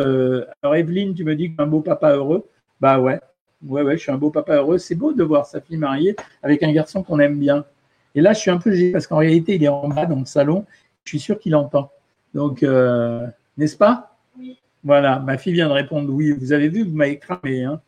Alors, 0.63 0.75
Evelyne, 0.75 1.15
tu 1.15 1.25
me 1.25 1.35
dis 1.37 1.55
qu'un 1.55 1.67
beau 1.67 1.81
papa 1.81 2.13
heureux. 2.13 2.45
Bah 2.81 2.99
ouais. 2.99 3.21
Ouais, 3.65 3.83
ouais, 3.83 3.97
je 3.97 4.03
suis 4.03 4.11
un 4.11 4.19
beau 4.19 4.31
papa 4.31 4.57
heureux. 4.57 4.79
C'est 4.79 4.97
beau 4.97 5.13
de 5.13 5.23
voir 5.23 5.47
sa 5.47 5.61
fille 5.61 5.77
mariée 5.77 6.17
avec 6.43 6.63
un 6.63 6.73
garçon 6.73 7.03
qu'on 7.03 7.21
aime 7.21 7.39
bien. 7.39 7.65
Et 8.15 8.21
là, 8.21 8.33
je 8.33 8.41
suis 8.41 8.51
un 8.51 8.59
peu 8.59 8.73
gêné 8.73 8.93
parce 8.93 9.07
qu'en 9.07 9.19
réalité, 9.19 9.55
il 9.55 9.65
est 9.65 9.69
en 9.69 9.89
bas 9.89 10.07
dans 10.07 10.19
le 10.19 10.27
salon. 10.27 10.65
Je 11.05 11.11
suis 11.11 11.21
sûr 11.21 11.39
qu'il 11.39 11.55
entend. 11.55 11.91
Donc, 12.35 12.63
euh, 12.63 13.27
n'est-ce 13.57 13.77
pas? 13.77 14.17
Oui. 14.39 14.59
Voilà, 14.85 15.19
ma 15.19 15.39
fille 15.39 15.53
vient 15.53 15.69
de 15.69 15.75
répondre 15.75 16.13
oui. 16.13 16.33
Vous 16.33 16.53
avez 16.53 16.69
vu, 16.69 16.85
vous 16.85 16.95
m'avez 16.95 17.19
cramé. 17.19 17.65
Hein. 17.65 17.81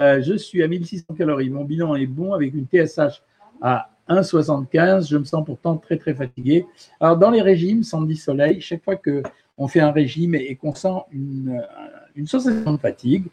Euh, 0.00 0.20
je 0.22 0.34
suis 0.34 0.62
à 0.62 0.68
1600 0.68 1.14
calories. 1.16 1.50
Mon 1.50 1.64
bilan 1.64 1.94
est 1.94 2.06
bon 2.06 2.32
avec 2.32 2.54
une 2.54 2.66
TSH 2.66 3.22
à 3.62 3.90
1,75. 4.08 5.08
Je 5.08 5.16
me 5.16 5.24
sens 5.24 5.44
pourtant 5.44 5.76
très, 5.76 5.96
très 5.96 6.14
fatigué. 6.14 6.66
Alors, 7.00 7.16
dans 7.16 7.30
les 7.30 7.42
régimes, 7.42 7.82
Sandy 7.82 8.16
Soleil, 8.16 8.60
chaque 8.60 8.82
fois 8.82 8.96
qu'on 8.96 9.68
fait 9.68 9.80
un 9.80 9.92
régime 9.92 10.34
et, 10.34 10.56
qu'on 10.56 10.74
sent 10.74 10.96
une, 11.12 11.62
une, 12.16 12.26
sensation 12.26 12.72
de 12.72 12.78
fatigue, 12.78 13.26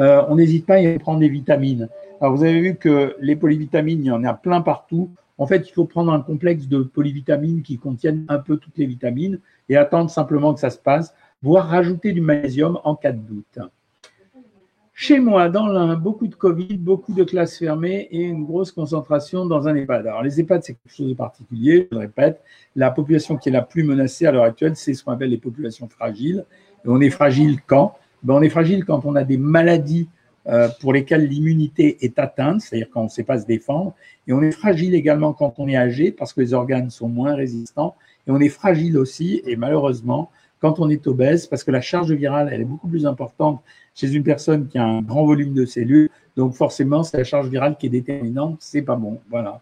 euh, 0.00 0.24
on 0.28 0.36
n'hésite 0.36 0.66
pas 0.66 0.76
à 0.76 0.98
prendre 0.98 1.20
des 1.20 1.28
vitamines. 1.28 1.88
Alors, 2.20 2.36
vous 2.36 2.44
avez 2.44 2.60
vu 2.60 2.76
que 2.76 3.16
les 3.20 3.36
polyvitamines, 3.36 4.00
il 4.00 4.06
y 4.06 4.10
en 4.10 4.24
a 4.24 4.34
plein 4.34 4.60
partout. 4.60 5.10
En 5.38 5.46
fait, 5.46 5.68
il 5.68 5.72
faut 5.72 5.84
prendre 5.84 6.12
un 6.12 6.20
complexe 6.20 6.68
de 6.68 6.82
polyvitamines 6.82 7.62
qui 7.62 7.78
contiennent 7.78 8.24
un 8.28 8.38
peu 8.38 8.56
toutes 8.56 8.78
les 8.78 8.86
vitamines 8.86 9.40
et 9.68 9.76
attendre 9.76 10.10
simplement 10.10 10.54
que 10.54 10.60
ça 10.60 10.70
se 10.70 10.78
passe, 10.78 11.14
voire 11.42 11.68
rajouter 11.68 12.12
du 12.12 12.20
magnésium 12.20 12.78
en 12.84 12.94
cas 12.94 13.12
de 13.12 13.18
doute. 13.18 13.58
Chez 14.96 15.18
moi, 15.18 15.48
dans 15.48 15.66
l'un, 15.66 15.96
beaucoup 15.96 16.28
de 16.28 16.36
Covid, 16.36 16.76
beaucoup 16.76 17.12
de 17.12 17.24
classes 17.24 17.58
fermées 17.58 18.06
et 18.12 18.22
une 18.22 18.44
grosse 18.44 18.70
concentration 18.70 19.44
dans 19.44 19.66
un 19.66 19.74
EHPAD. 19.74 20.06
Alors, 20.06 20.22
les 20.22 20.38
EHPAD, 20.38 20.62
c'est 20.62 20.74
quelque 20.74 20.94
chose 20.94 21.08
de 21.08 21.14
particulier, 21.14 21.88
je 21.90 21.96
le 21.96 22.02
répète. 22.02 22.40
La 22.76 22.92
population 22.92 23.36
qui 23.36 23.48
est 23.48 23.52
la 23.52 23.62
plus 23.62 23.82
menacée 23.82 24.24
à 24.24 24.30
l'heure 24.30 24.44
actuelle, 24.44 24.76
c'est 24.76 24.94
ce 24.94 25.02
qu'on 25.02 25.10
appelle 25.10 25.30
les 25.30 25.38
populations 25.38 25.88
fragiles. 25.88 26.44
Et 26.84 26.88
on 26.88 27.00
est 27.00 27.10
fragile 27.10 27.58
quand? 27.66 27.96
Ben, 28.22 28.34
On 28.34 28.42
est 28.42 28.48
fragile 28.48 28.84
quand 28.84 29.04
on 29.04 29.16
a 29.16 29.24
des 29.24 29.36
maladies 29.36 30.08
euh, 30.46 30.68
pour 30.80 30.92
lesquels 30.92 31.26
l'immunité 31.26 32.04
est 32.04 32.18
atteinte, 32.18 32.60
c'est-à-dire 32.60 32.88
quand 32.92 33.00
on 33.00 33.04
ne 33.04 33.08
sait 33.08 33.24
pas 33.24 33.38
se 33.40 33.46
défendre. 33.46 33.94
Et 34.26 34.32
on 34.32 34.42
est 34.42 34.50
fragile 34.50 34.94
également 34.94 35.32
quand 35.32 35.54
on 35.58 35.68
est 35.68 35.76
âgé 35.76 36.12
parce 36.12 36.32
que 36.32 36.40
les 36.40 36.54
organes 36.54 36.90
sont 36.90 37.08
moins 37.08 37.34
résistants. 37.34 37.94
Et 38.26 38.30
on 38.30 38.40
est 38.40 38.48
fragile 38.48 38.98
aussi, 38.98 39.42
et 39.46 39.56
malheureusement, 39.56 40.30
quand 40.60 40.80
on 40.80 40.88
est 40.88 41.06
obèse, 41.06 41.46
parce 41.46 41.62
que 41.62 41.70
la 41.70 41.80
charge 41.80 42.12
virale, 42.12 42.48
elle 42.50 42.62
est 42.62 42.66
beaucoup 42.66 42.88
plus 42.88 43.06
importante 43.06 43.60
chez 43.94 44.12
une 44.12 44.22
personne 44.22 44.66
qui 44.66 44.78
a 44.78 44.84
un 44.84 45.02
grand 45.02 45.26
volume 45.26 45.52
de 45.52 45.66
cellules. 45.66 46.08
Donc 46.36 46.54
forcément, 46.54 47.02
c'est 47.02 47.18
la 47.18 47.24
charge 47.24 47.48
virale 47.48 47.76
qui 47.78 47.86
est 47.86 47.90
déterminante. 47.90 48.56
C'est 48.60 48.82
pas 48.82 48.96
bon. 48.96 49.20
Voilà. 49.30 49.60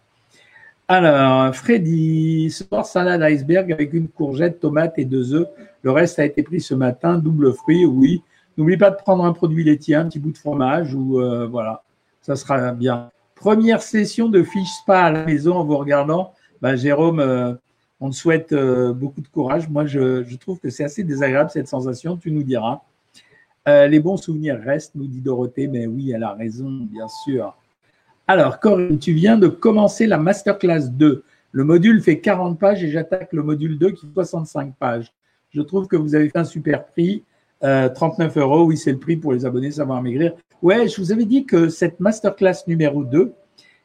Alors, 0.87 1.55
Freddy, 1.55 2.49
ce 2.51 2.65
soir, 2.65 2.85
salade 2.85 3.21
iceberg 3.21 3.71
avec 3.71 3.93
une 3.93 4.07
courgette, 4.07 4.59
tomate 4.59 4.93
et 4.97 5.05
deux 5.05 5.33
œufs. 5.33 5.47
Le 5.81 5.91
reste 5.91 6.19
a 6.19 6.25
été 6.25 6.43
pris 6.43 6.61
ce 6.61 6.73
matin, 6.73 7.17
double 7.17 7.53
fruit, 7.53 7.85
oui. 7.85 8.21
N'oublie 8.57 8.77
pas 8.77 8.91
de 8.91 8.95
prendre 8.95 9.25
un 9.25 9.33
produit 9.33 9.63
laitier, 9.63 9.95
un 9.95 10.07
petit 10.07 10.19
bout 10.19 10.31
de 10.31 10.37
fromage 10.37 10.93
ou 10.93 11.19
euh, 11.19 11.47
voilà, 11.47 11.83
ça 12.21 12.35
sera 12.35 12.71
bien. 12.71 13.09
Première 13.35 13.81
session 13.81 14.29
de 14.29 14.43
fish 14.43 14.69
spa 14.81 15.05
à 15.05 15.11
la 15.11 15.25
maison 15.25 15.55
en 15.55 15.65
vous 15.65 15.77
regardant. 15.77 16.33
Ben, 16.61 16.75
Jérôme, 16.75 17.19
euh, 17.19 17.53
on 17.99 18.09
te 18.09 18.15
souhaite 18.15 18.53
euh, 18.53 18.93
beaucoup 18.93 19.21
de 19.21 19.27
courage. 19.27 19.67
Moi, 19.69 19.85
je 19.85 20.35
trouve 20.37 20.59
que 20.59 20.69
c'est 20.69 20.83
assez 20.83 21.03
désagréable 21.03 21.49
cette 21.49 21.67
sensation, 21.67 22.15
tu 22.15 22.31
nous 22.31 22.43
diras. 22.43 22.81
les 23.65 23.99
bons 23.99 24.17
souvenirs 24.17 24.59
restent, 24.63 24.95
nous 24.95 25.07
dit 25.07 25.21
Dorothée, 25.21 25.67
mais 25.67 25.87
oui, 25.87 26.11
elle 26.11 26.23
a 26.23 26.33
raison, 26.33 26.69
bien 26.69 27.07
sûr. 27.25 27.55
Alors, 28.27 28.59
Corinne, 28.59 28.99
tu 28.99 29.13
viens 29.13 29.37
de 29.37 29.47
commencer 29.47 30.07
la 30.07 30.17
masterclass 30.17 30.89
2. 30.89 31.23
Le 31.51 31.63
module 31.63 32.01
fait 32.01 32.19
40 32.19 32.57
pages 32.57 32.83
et 32.83 32.89
j'attaque 32.89 33.33
le 33.33 33.43
module 33.43 33.77
2 33.77 33.91
qui 33.91 34.07
fait 34.07 34.13
65 34.13 34.75
pages. 34.75 35.13
Je 35.49 35.61
trouve 35.61 35.87
que 35.87 35.95
vous 35.95 36.15
avez 36.15 36.29
fait 36.29 36.39
un 36.39 36.45
super 36.45 36.85
prix. 36.85 37.23
39 37.63 38.35
euh, 38.35 38.41
euros, 38.41 38.63
oui, 38.65 38.77
c'est 38.77 38.91
le 38.91 38.99
prix 38.99 39.15
pour 39.15 39.31
les 39.31 39.45
abonnés 39.45 39.71
Savoir 39.71 40.01
Maigrir. 40.01 40.33
Ouais, 40.61 40.87
je 40.87 40.99
vous 40.99 41.11
avais 41.11 41.25
dit 41.25 41.45
que 41.45 41.69
cette 41.69 41.99
masterclass 41.99 42.67
numéro 42.67 43.03
2, 43.03 43.33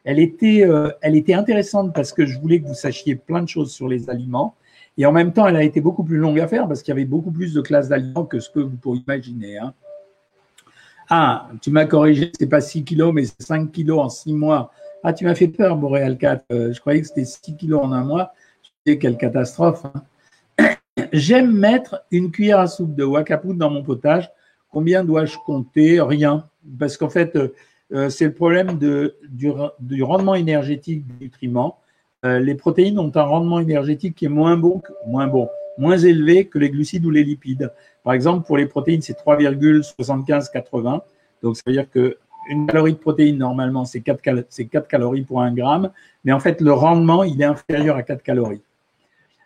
elle 0.04 0.18
était, 0.18 0.64
euh, 0.64 0.90
elle 1.00 1.16
était 1.16 1.34
intéressante 1.34 1.94
parce 1.94 2.12
que 2.12 2.26
je 2.26 2.38
voulais 2.40 2.60
que 2.60 2.66
vous 2.66 2.74
sachiez 2.74 3.14
plein 3.14 3.42
de 3.42 3.48
choses 3.48 3.72
sur 3.72 3.88
les 3.88 4.10
aliments. 4.10 4.54
Et 4.96 5.06
en 5.06 5.12
même 5.12 5.32
temps, 5.32 5.46
elle 5.46 5.56
a 5.56 5.62
été 5.62 5.80
beaucoup 5.80 6.02
plus 6.02 6.16
longue 6.16 6.40
à 6.40 6.48
faire 6.48 6.66
parce 6.66 6.82
qu'il 6.82 6.90
y 6.92 6.96
avait 6.96 7.04
beaucoup 7.04 7.30
plus 7.30 7.54
de 7.54 7.60
classes 7.60 7.88
d'aliments 7.88 8.24
que 8.24 8.40
ce 8.40 8.50
que 8.50 8.58
vous 8.58 8.76
pourriez 8.76 9.02
imaginer. 9.06 9.58
Hein. 9.58 9.72
Ah, 11.08 11.48
tu 11.62 11.70
m'as 11.70 11.86
corrigé, 11.86 12.32
c'est 12.38 12.48
pas 12.48 12.60
6 12.60 12.84
kilos, 12.84 13.14
mais 13.14 13.24
c'est 13.24 13.42
5 13.42 13.70
kilos 13.70 14.00
en 14.00 14.08
6 14.08 14.32
mois. 14.32 14.72
Ah, 15.04 15.12
tu 15.12 15.24
m'as 15.24 15.36
fait 15.36 15.48
peur, 15.48 15.76
Boréal 15.76 16.18
4. 16.18 16.44
Euh, 16.50 16.72
je 16.72 16.80
croyais 16.80 17.00
que 17.00 17.06
c'était 17.06 17.24
6 17.24 17.56
kilos 17.56 17.80
en 17.80 17.92
un 17.92 18.02
mois. 18.02 18.32
Je 18.62 18.68
disais, 18.84 18.98
quelle 18.98 19.16
catastrophe. 19.16 19.84
Hein. 19.84 20.02
J'aime 21.12 21.52
mettre 21.52 22.04
une 22.10 22.30
cuillère 22.30 22.60
à 22.60 22.66
soupe 22.66 22.94
de 22.94 23.04
wakapout 23.04 23.54
dans 23.54 23.70
mon 23.70 23.82
potage. 23.82 24.30
Combien 24.70 25.04
dois-je 25.04 25.36
compter? 25.46 26.00
Rien. 26.00 26.48
Parce 26.78 26.96
qu'en 26.96 27.08
fait, 27.08 27.36
euh, 27.36 27.54
euh, 27.92 28.08
c'est 28.10 28.26
le 28.26 28.34
problème 28.34 28.78
de, 28.78 29.16
du, 29.30 30.02
rendement 30.02 30.34
énergétique 30.34 31.06
des 31.06 31.24
nutriments. 31.26 31.78
Euh, 32.24 32.38
les 32.40 32.54
protéines 32.54 32.98
ont 32.98 33.12
un 33.14 33.22
rendement 33.22 33.60
énergétique 33.60 34.14
qui 34.16 34.24
est 34.26 34.30
moins 34.30 34.56
bon, 34.56 34.82
moins 35.06 35.26
bon, 35.26 35.48
moins 35.78 35.96
élevé 35.96 36.46
que 36.46 36.58
les 36.58 36.70
glucides 36.70 37.06
ou 37.06 37.10
les 37.10 37.24
lipides. 37.24 37.72
Par 38.02 38.12
exemple, 38.12 38.46
pour 38.46 38.56
les 38.56 38.66
protéines, 38.66 39.02
c'est 39.02 39.18
3,75-80. 39.18 41.00
Donc, 41.42 41.56
ça 41.56 41.62
veut 41.66 41.72
dire 41.72 41.88
que 41.88 42.18
une 42.50 42.66
calorie 42.66 42.94
de 42.94 42.98
protéine, 42.98 43.36
normalement, 43.36 43.84
c'est 43.84 44.00
4, 44.00 44.22
4 44.22 44.88
calories 44.88 45.22
pour 45.22 45.42
un 45.42 45.52
gramme. 45.52 45.90
Mais 46.24 46.32
en 46.32 46.40
fait, 46.40 46.60
le 46.60 46.72
rendement, 46.72 47.22
il 47.22 47.40
est 47.40 47.44
inférieur 47.44 47.96
à 47.96 48.02
4 48.02 48.22
calories. 48.22 48.62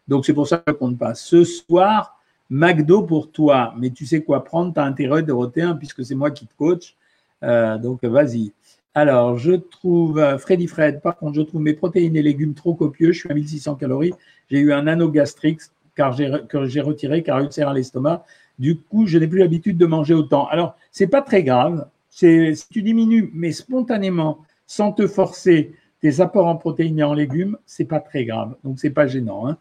Donc, 0.08 0.26
c'est 0.26 0.34
pour 0.34 0.48
ça 0.48 0.58
qu'on 0.58 0.74
compte 0.74 0.98
pas. 0.98 1.14
Ce 1.14 1.44
soir, 1.44 2.18
McDo 2.50 3.02
pour 3.02 3.32
toi. 3.32 3.74
Mais 3.78 3.90
tu 3.90 4.06
sais 4.06 4.22
quoi 4.22 4.44
prendre, 4.44 4.74
tu 4.74 4.80
as 4.80 4.84
intérêt, 4.84 5.22
Dorothée, 5.22 5.72
puisque 5.78 6.04
c'est 6.04 6.14
moi 6.14 6.30
qui 6.30 6.46
te 6.46 6.54
coach. 6.54 6.96
Euh, 7.42 7.78
donc, 7.78 8.04
vas-y. 8.04 8.52
Alors, 8.94 9.38
je 9.38 9.52
trouve, 9.52 10.18
euh, 10.18 10.36
Freddy 10.36 10.66
Fred, 10.66 11.00
par 11.00 11.16
contre, 11.16 11.34
je 11.36 11.42
trouve 11.42 11.62
mes 11.62 11.72
protéines 11.72 12.14
et 12.14 12.22
légumes 12.22 12.54
trop 12.54 12.74
copieux. 12.74 13.12
Je 13.12 13.20
suis 13.20 13.30
à 13.30 13.34
1600 13.34 13.76
calories. 13.76 14.12
J'ai 14.50 14.58
eu 14.58 14.72
un 14.72 14.86
anogastrix 14.86 15.56
car 15.96 16.14
que 16.48 16.66
j'ai 16.66 16.80
retiré 16.80 17.22
car 17.22 17.40
ulcère 17.40 17.68
à 17.68 17.74
l'estomac. 17.74 18.24
Du 18.58 18.76
coup, 18.76 19.06
je 19.06 19.18
n'ai 19.18 19.26
plus 19.26 19.38
l'habitude 19.38 19.78
de 19.78 19.86
manger 19.86 20.14
autant. 20.14 20.46
Alors, 20.48 20.76
c'est 20.90 21.06
pas 21.06 21.22
très 21.22 21.42
grave. 21.42 21.86
Si 22.10 22.54
tu 22.70 22.82
diminues, 22.82 23.30
mais 23.32 23.52
spontanément, 23.52 24.38
sans 24.66 24.92
te 24.92 25.06
forcer, 25.06 25.72
tes 26.00 26.20
apports 26.20 26.46
en 26.46 26.56
protéines 26.56 26.98
et 26.98 27.02
en 27.02 27.14
légumes, 27.14 27.56
c'est 27.64 27.86
pas 27.86 28.00
très 28.00 28.26
grave. 28.26 28.56
Donc, 28.62 28.78
c'est 28.78 28.90
pas 28.90 29.06
gênant. 29.06 29.48
Hein. 29.48 29.56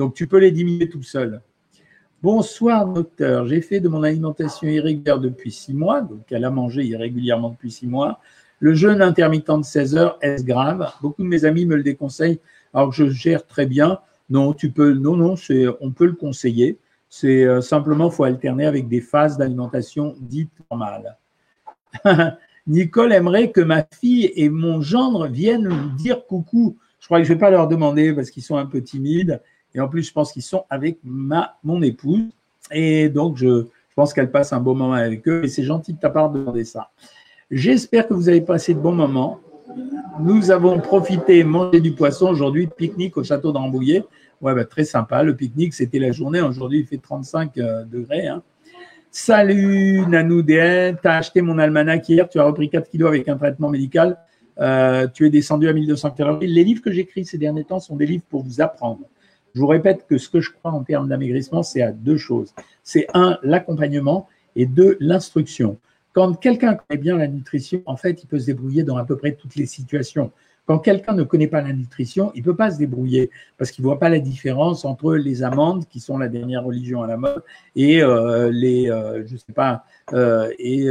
Donc, 0.00 0.14
tu 0.14 0.26
peux 0.26 0.38
les 0.38 0.50
diminuer 0.50 0.88
tout 0.88 1.02
seul. 1.02 1.42
Bonsoir, 2.22 2.86
docteur. 2.86 3.46
J'ai 3.46 3.60
fait 3.60 3.80
de 3.80 3.88
mon 3.90 4.02
alimentation 4.02 4.66
irrégulière 4.66 5.18
depuis 5.18 5.52
six 5.52 5.74
mois, 5.74 6.00
donc 6.00 6.22
elle 6.30 6.46
a 6.46 6.50
mangé 6.50 6.84
irrégulièrement 6.84 7.50
depuis 7.50 7.70
six 7.70 7.86
mois. 7.86 8.18
Le 8.60 8.72
jeûne 8.72 9.02
intermittent 9.02 9.50
de 9.50 9.62
16 9.62 9.96
heures, 9.98 10.18
est-ce 10.22 10.42
grave? 10.42 10.90
Beaucoup 11.02 11.22
de 11.22 11.28
mes 11.28 11.44
amis 11.44 11.66
me 11.66 11.76
le 11.76 11.82
déconseillent 11.82 12.40
alors 12.72 12.88
que 12.88 12.96
je 12.96 13.10
gère 13.10 13.46
très 13.46 13.66
bien. 13.66 13.98
Non, 14.30 14.54
tu 14.54 14.70
peux, 14.70 14.94
non, 14.94 15.18
non, 15.18 15.34
on 15.82 15.90
peut 15.90 16.06
le 16.06 16.14
conseiller. 16.14 16.78
C'est 17.10 17.44
euh, 17.44 17.60
simplement, 17.60 18.08
faut 18.08 18.24
alterner 18.24 18.64
avec 18.64 18.88
des 18.88 19.02
phases 19.02 19.36
d'alimentation 19.36 20.16
dites 20.18 20.50
normales. 20.70 21.18
Nicole 22.66 23.12
aimerait 23.12 23.50
que 23.50 23.60
ma 23.60 23.84
fille 24.00 24.32
et 24.34 24.48
mon 24.48 24.80
gendre 24.80 25.26
viennent 25.26 25.68
lui 25.68 25.94
dire 25.98 26.24
coucou. 26.24 26.78
Je 27.00 27.04
crois 27.04 27.18
que 27.18 27.24
je 27.24 27.32
ne 27.32 27.34
vais 27.34 27.40
pas 27.40 27.50
leur 27.50 27.68
demander 27.68 28.14
parce 28.14 28.30
qu'ils 28.30 28.42
sont 28.42 28.56
un 28.56 28.64
peu 28.64 28.82
timides. 28.82 29.42
Et 29.74 29.80
en 29.80 29.88
plus, 29.88 30.02
je 30.02 30.12
pense 30.12 30.32
qu'ils 30.32 30.42
sont 30.42 30.64
avec 30.70 30.98
ma, 31.04 31.56
mon 31.62 31.82
épouse. 31.82 32.22
Et 32.70 33.08
donc, 33.08 33.36
je, 33.36 33.66
pense 33.96 34.14
qu'elle 34.14 34.30
passe 34.30 34.52
un 34.52 34.60
bon 34.60 34.74
moment 34.74 34.94
avec 34.94 35.26
eux. 35.28 35.44
Et 35.44 35.48
c'est 35.48 35.62
gentil 35.62 35.92
de 35.92 35.98
ta 35.98 36.10
part 36.10 36.30
de 36.30 36.38
demander 36.38 36.64
ça. 36.64 36.90
J'espère 37.50 38.08
que 38.08 38.14
vous 38.14 38.28
avez 38.28 38.40
passé 38.40 38.72
de 38.74 38.78
bons 38.78 38.94
moments. 38.94 39.40
Nous 40.20 40.50
avons 40.50 40.80
profité, 40.80 41.44
manger 41.44 41.80
du 41.80 41.92
poisson 41.92 42.28
aujourd'hui, 42.28 42.66
pique-nique 42.66 43.16
au 43.16 43.24
château 43.24 43.52
d'Ambouillet. 43.52 44.04
Ouais, 44.40 44.54
bah, 44.54 44.64
très 44.64 44.84
sympa. 44.84 45.22
Le 45.22 45.36
pique-nique, 45.36 45.74
c'était 45.74 45.98
la 45.98 46.12
journée. 46.12 46.40
Aujourd'hui, 46.40 46.80
il 46.80 46.86
fait 46.86 46.98
35 46.98 47.58
euh, 47.58 47.84
degrés. 47.84 48.26
Hein. 48.26 48.42
Salut 49.10 50.06
Nanou 50.06 50.42
DN, 50.42 50.96
tu 51.02 51.08
as 51.08 51.16
acheté 51.16 51.42
mon 51.42 51.58
almanach 51.58 52.08
hier, 52.08 52.28
tu 52.28 52.38
as 52.38 52.44
repris 52.44 52.70
4 52.70 52.88
kilos 52.88 53.08
avec 53.08 53.28
un 53.28 53.36
traitement 53.36 53.68
médical. 53.68 54.16
Euh, 54.60 55.08
tu 55.12 55.26
es 55.26 55.30
descendu 55.30 55.68
à 55.68 55.72
1200 55.72 56.12
calories. 56.12 56.46
Les 56.46 56.62
livres 56.62 56.80
que 56.80 56.92
j'écris 56.92 57.24
ces 57.24 57.36
derniers 57.36 57.64
temps 57.64 57.80
sont 57.80 57.96
des 57.96 58.06
livres 58.06 58.22
pour 58.28 58.44
vous 58.44 58.60
apprendre. 58.60 59.00
Je 59.54 59.60
vous 59.60 59.66
répète 59.66 60.06
que 60.08 60.18
ce 60.18 60.28
que 60.28 60.40
je 60.40 60.50
crois 60.50 60.72
en 60.72 60.82
termes 60.82 61.08
d'amaigrissement, 61.08 61.62
c'est 61.62 61.82
à 61.82 61.92
deux 61.92 62.16
choses. 62.16 62.54
C'est 62.82 63.06
un, 63.14 63.38
l'accompagnement 63.42 64.28
et 64.56 64.66
deux, 64.66 64.96
l'instruction. 65.00 65.78
Quand 66.12 66.34
quelqu'un 66.34 66.74
connaît 66.74 67.00
bien 67.00 67.16
la 67.16 67.28
nutrition, 67.28 67.82
en 67.86 67.96
fait, 67.96 68.22
il 68.22 68.26
peut 68.26 68.38
se 68.38 68.46
débrouiller 68.46 68.82
dans 68.82 68.96
à 68.96 69.04
peu 69.04 69.16
près 69.16 69.32
toutes 69.32 69.54
les 69.56 69.66
situations. 69.66 70.32
Quand 70.70 70.78
quelqu'un 70.78 71.14
ne 71.14 71.24
connaît 71.24 71.48
pas 71.48 71.62
la 71.62 71.72
nutrition, 71.72 72.30
il 72.36 72.42
ne 72.42 72.44
peut 72.44 72.54
pas 72.54 72.70
se 72.70 72.78
débrouiller 72.78 73.32
parce 73.58 73.72
qu'il 73.72 73.82
ne 73.82 73.88
voit 73.88 73.98
pas 73.98 74.08
la 74.08 74.20
différence 74.20 74.84
entre 74.84 75.16
les 75.16 75.42
amandes, 75.42 75.84
qui 75.88 75.98
sont 75.98 76.16
la 76.16 76.28
dernière 76.28 76.62
religion 76.62 77.02
à 77.02 77.08
la 77.08 77.16
mode, 77.16 77.42
et 77.74 78.00
euh, 78.00 78.52
les, 78.52 78.88
euh, 78.88 79.24
je 79.26 79.36
sais 79.36 79.52
pas, 79.52 79.82
euh, 80.12 80.48
et 80.60 80.84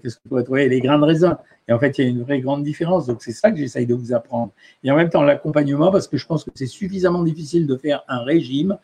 qu'est-ce 0.00 0.16
que 0.16 0.20
vous 0.24 0.30
pourrait 0.30 0.44
trouver, 0.44 0.70
les 0.70 0.80
grains 0.80 0.98
de 0.98 1.04
raisin. 1.04 1.36
Et 1.68 1.74
en 1.74 1.78
fait, 1.78 1.98
il 1.98 2.04
y 2.04 2.06
a 2.06 2.08
une 2.08 2.22
vraie 2.22 2.40
grande 2.40 2.64
différence. 2.64 3.08
Donc, 3.08 3.22
c'est 3.22 3.32
ça 3.32 3.50
que 3.50 3.58
j'essaye 3.58 3.84
de 3.84 3.92
vous 3.94 4.14
apprendre. 4.14 4.52
Et 4.82 4.90
en 4.90 4.96
même 4.96 5.10
temps, 5.10 5.22
l'accompagnement, 5.22 5.92
parce 5.92 6.08
que 6.08 6.16
je 6.16 6.26
pense 6.26 6.42
que 6.42 6.50
c'est 6.54 6.64
suffisamment 6.64 7.22
difficile 7.22 7.66
de 7.66 7.76
faire 7.76 8.04
un 8.08 8.24
régime 8.24 8.78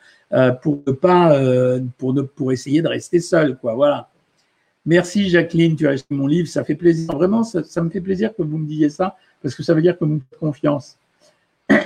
pour 0.61 0.83
ne 0.87 0.93
pas, 0.93 1.35
pour 1.97 2.13
ne, 2.13 2.21
pour 2.21 2.53
essayer 2.53 2.83
de 2.83 2.89
rester 2.89 3.21
seul, 3.21 3.57
quoi. 3.57 3.73
Voilà. 3.73 4.11
Merci 4.85 5.29
Jacqueline, 5.29 5.77
tu 5.77 5.87
as 5.87 5.91
acheté 5.91 6.13
mon 6.15 6.27
livre, 6.27 6.49
ça 6.49 6.65
fait 6.65 6.75
plaisir. 6.75 7.15
Vraiment, 7.15 7.45
ça, 7.45 7.83
me 7.83 7.91
fait 7.91 8.01
plaisir 8.01 8.35
que 8.35 8.43
vous 8.43 8.59
me 8.59 8.67
disiez 8.67 8.91
ça 8.91 9.17
parce 9.41 9.55
que 9.55 9.63
ça 9.63 9.75
veut 9.75 9.83
dire 9.83 9.97
que 9.97 10.05
nous 10.05 10.21
faites 10.29 10.39
confiance. 10.41 10.99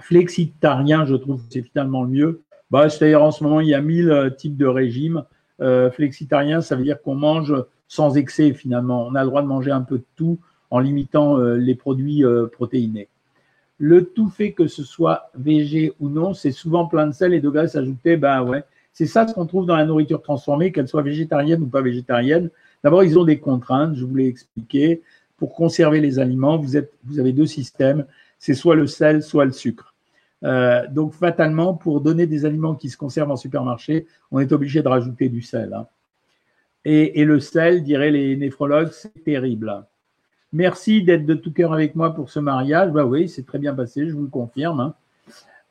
Flexitarien, 0.00 1.04
je 1.04 1.14
trouve 1.14 1.42
que 1.42 1.52
c'est 1.52 1.62
finalement 1.62 2.02
le 2.02 2.08
mieux. 2.08 2.42
Bah, 2.70 2.88
C'est-à-dire 2.88 3.22
en 3.22 3.30
ce 3.30 3.44
moment, 3.44 3.60
il 3.60 3.68
y 3.68 3.74
a 3.74 3.82
mille 3.82 4.10
euh, 4.10 4.30
types 4.30 4.56
de 4.56 4.66
régimes. 4.66 5.24
Euh, 5.60 5.90
flexitarien, 5.90 6.60
ça 6.62 6.74
veut 6.74 6.82
dire 6.82 7.00
qu'on 7.00 7.14
mange 7.14 7.54
sans 7.86 8.16
excès 8.16 8.54
finalement. 8.54 9.06
On 9.06 9.14
a 9.14 9.22
le 9.22 9.28
droit 9.28 9.42
de 9.42 9.46
manger 9.46 9.70
un 9.70 9.82
peu 9.82 9.98
de 9.98 10.04
tout 10.16 10.38
en 10.70 10.80
limitant 10.80 11.38
euh, 11.38 11.56
les 11.56 11.74
produits 11.74 12.24
protéinés. 12.52 13.08
Le 13.78 14.04
tout 14.04 14.30
fait 14.30 14.52
que 14.52 14.68
ce 14.68 14.82
soit 14.84 15.30
végé 15.34 15.92
ou 16.00 16.08
non, 16.08 16.32
c'est 16.32 16.50
souvent 16.50 16.86
plein 16.86 17.06
de 17.06 17.12
sel 17.12 17.34
et 17.34 17.40
de 17.40 17.48
graisse 17.50 17.76
ajoutée. 17.76 18.16
Ben 18.16 18.42
ouais, 18.42 18.64
c'est 18.94 19.06
ça 19.06 19.26
ce 19.26 19.34
qu'on 19.34 19.44
trouve 19.44 19.66
dans 19.66 19.76
la 19.76 19.84
nourriture 19.84 20.22
transformée, 20.22 20.72
qu'elle 20.72 20.88
soit 20.88 21.02
végétarienne 21.02 21.62
ou 21.62 21.66
pas 21.66 21.82
végétarienne. 21.82 22.48
D'abord, 22.82 23.02
ils 23.02 23.18
ont 23.18 23.24
des 23.24 23.38
contraintes, 23.38 23.96
je 23.96 24.04
vous 24.04 24.14
l'ai 24.14 24.28
expliqué 24.28 25.02
pour 25.36 25.52
conserver 25.54 26.00
les 26.00 26.20
aliments, 26.20 26.58
vous, 26.58 26.76
avez 26.76 27.32
deux 27.32 27.46
systèmes, 27.46 28.06
c'est 28.38 28.54
soit 28.54 28.76
le 28.76 28.86
sel, 28.86 29.22
soit 29.22 29.44
le 29.44 29.52
sucre. 29.52 29.94
Euh, 30.44 30.86
donc 30.88 31.12
fatalement, 31.12 31.74
pour 31.74 32.00
donner 32.00 32.26
des 32.26 32.44
aliments 32.44 32.74
qui 32.74 32.88
se 32.88 32.96
conservent 32.96 33.32
en 33.32 33.36
supermarché, 33.36 34.06
on 34.30 34.38
est 34.38 34.52
obligé 34.52 34.80
de 34.80 34.88
rajouter 34.88 35.28
du 35.28 35.42
sel. 35.42 35.74
Hein. 35.74 35.86
Et, 36.84 37.24
le 37.24 37.40
sel, 37.40 37.82
diraient 37.82 38.10
les 38.10 38.36
néphrologues, 38.36 38.90
c'est 38.92 39.24
terrible. 39.24 39.84
Merci 40.52 41.02
d'être 41.02 41.24
de 41.24 41.34
tout 41.34 41.52
cœur 41.52 41.72
avec 41.72 41.96
moi 41.96 42.14
pour 42.14 42.30
ce 42.30 42.38
mariage. 42.38 42.92
Bah 42.92 43.04
oui, 43.04 43.28
c'est 43.28 43.44
très 43.44 43.58
bien 43.58 43.74
passé, 43.74 44.06
je 44.06 44.14
vous 44.14 44.22
le 44.22 44.28
confirme. 44.28 44.80
Hein. 44.80 44.94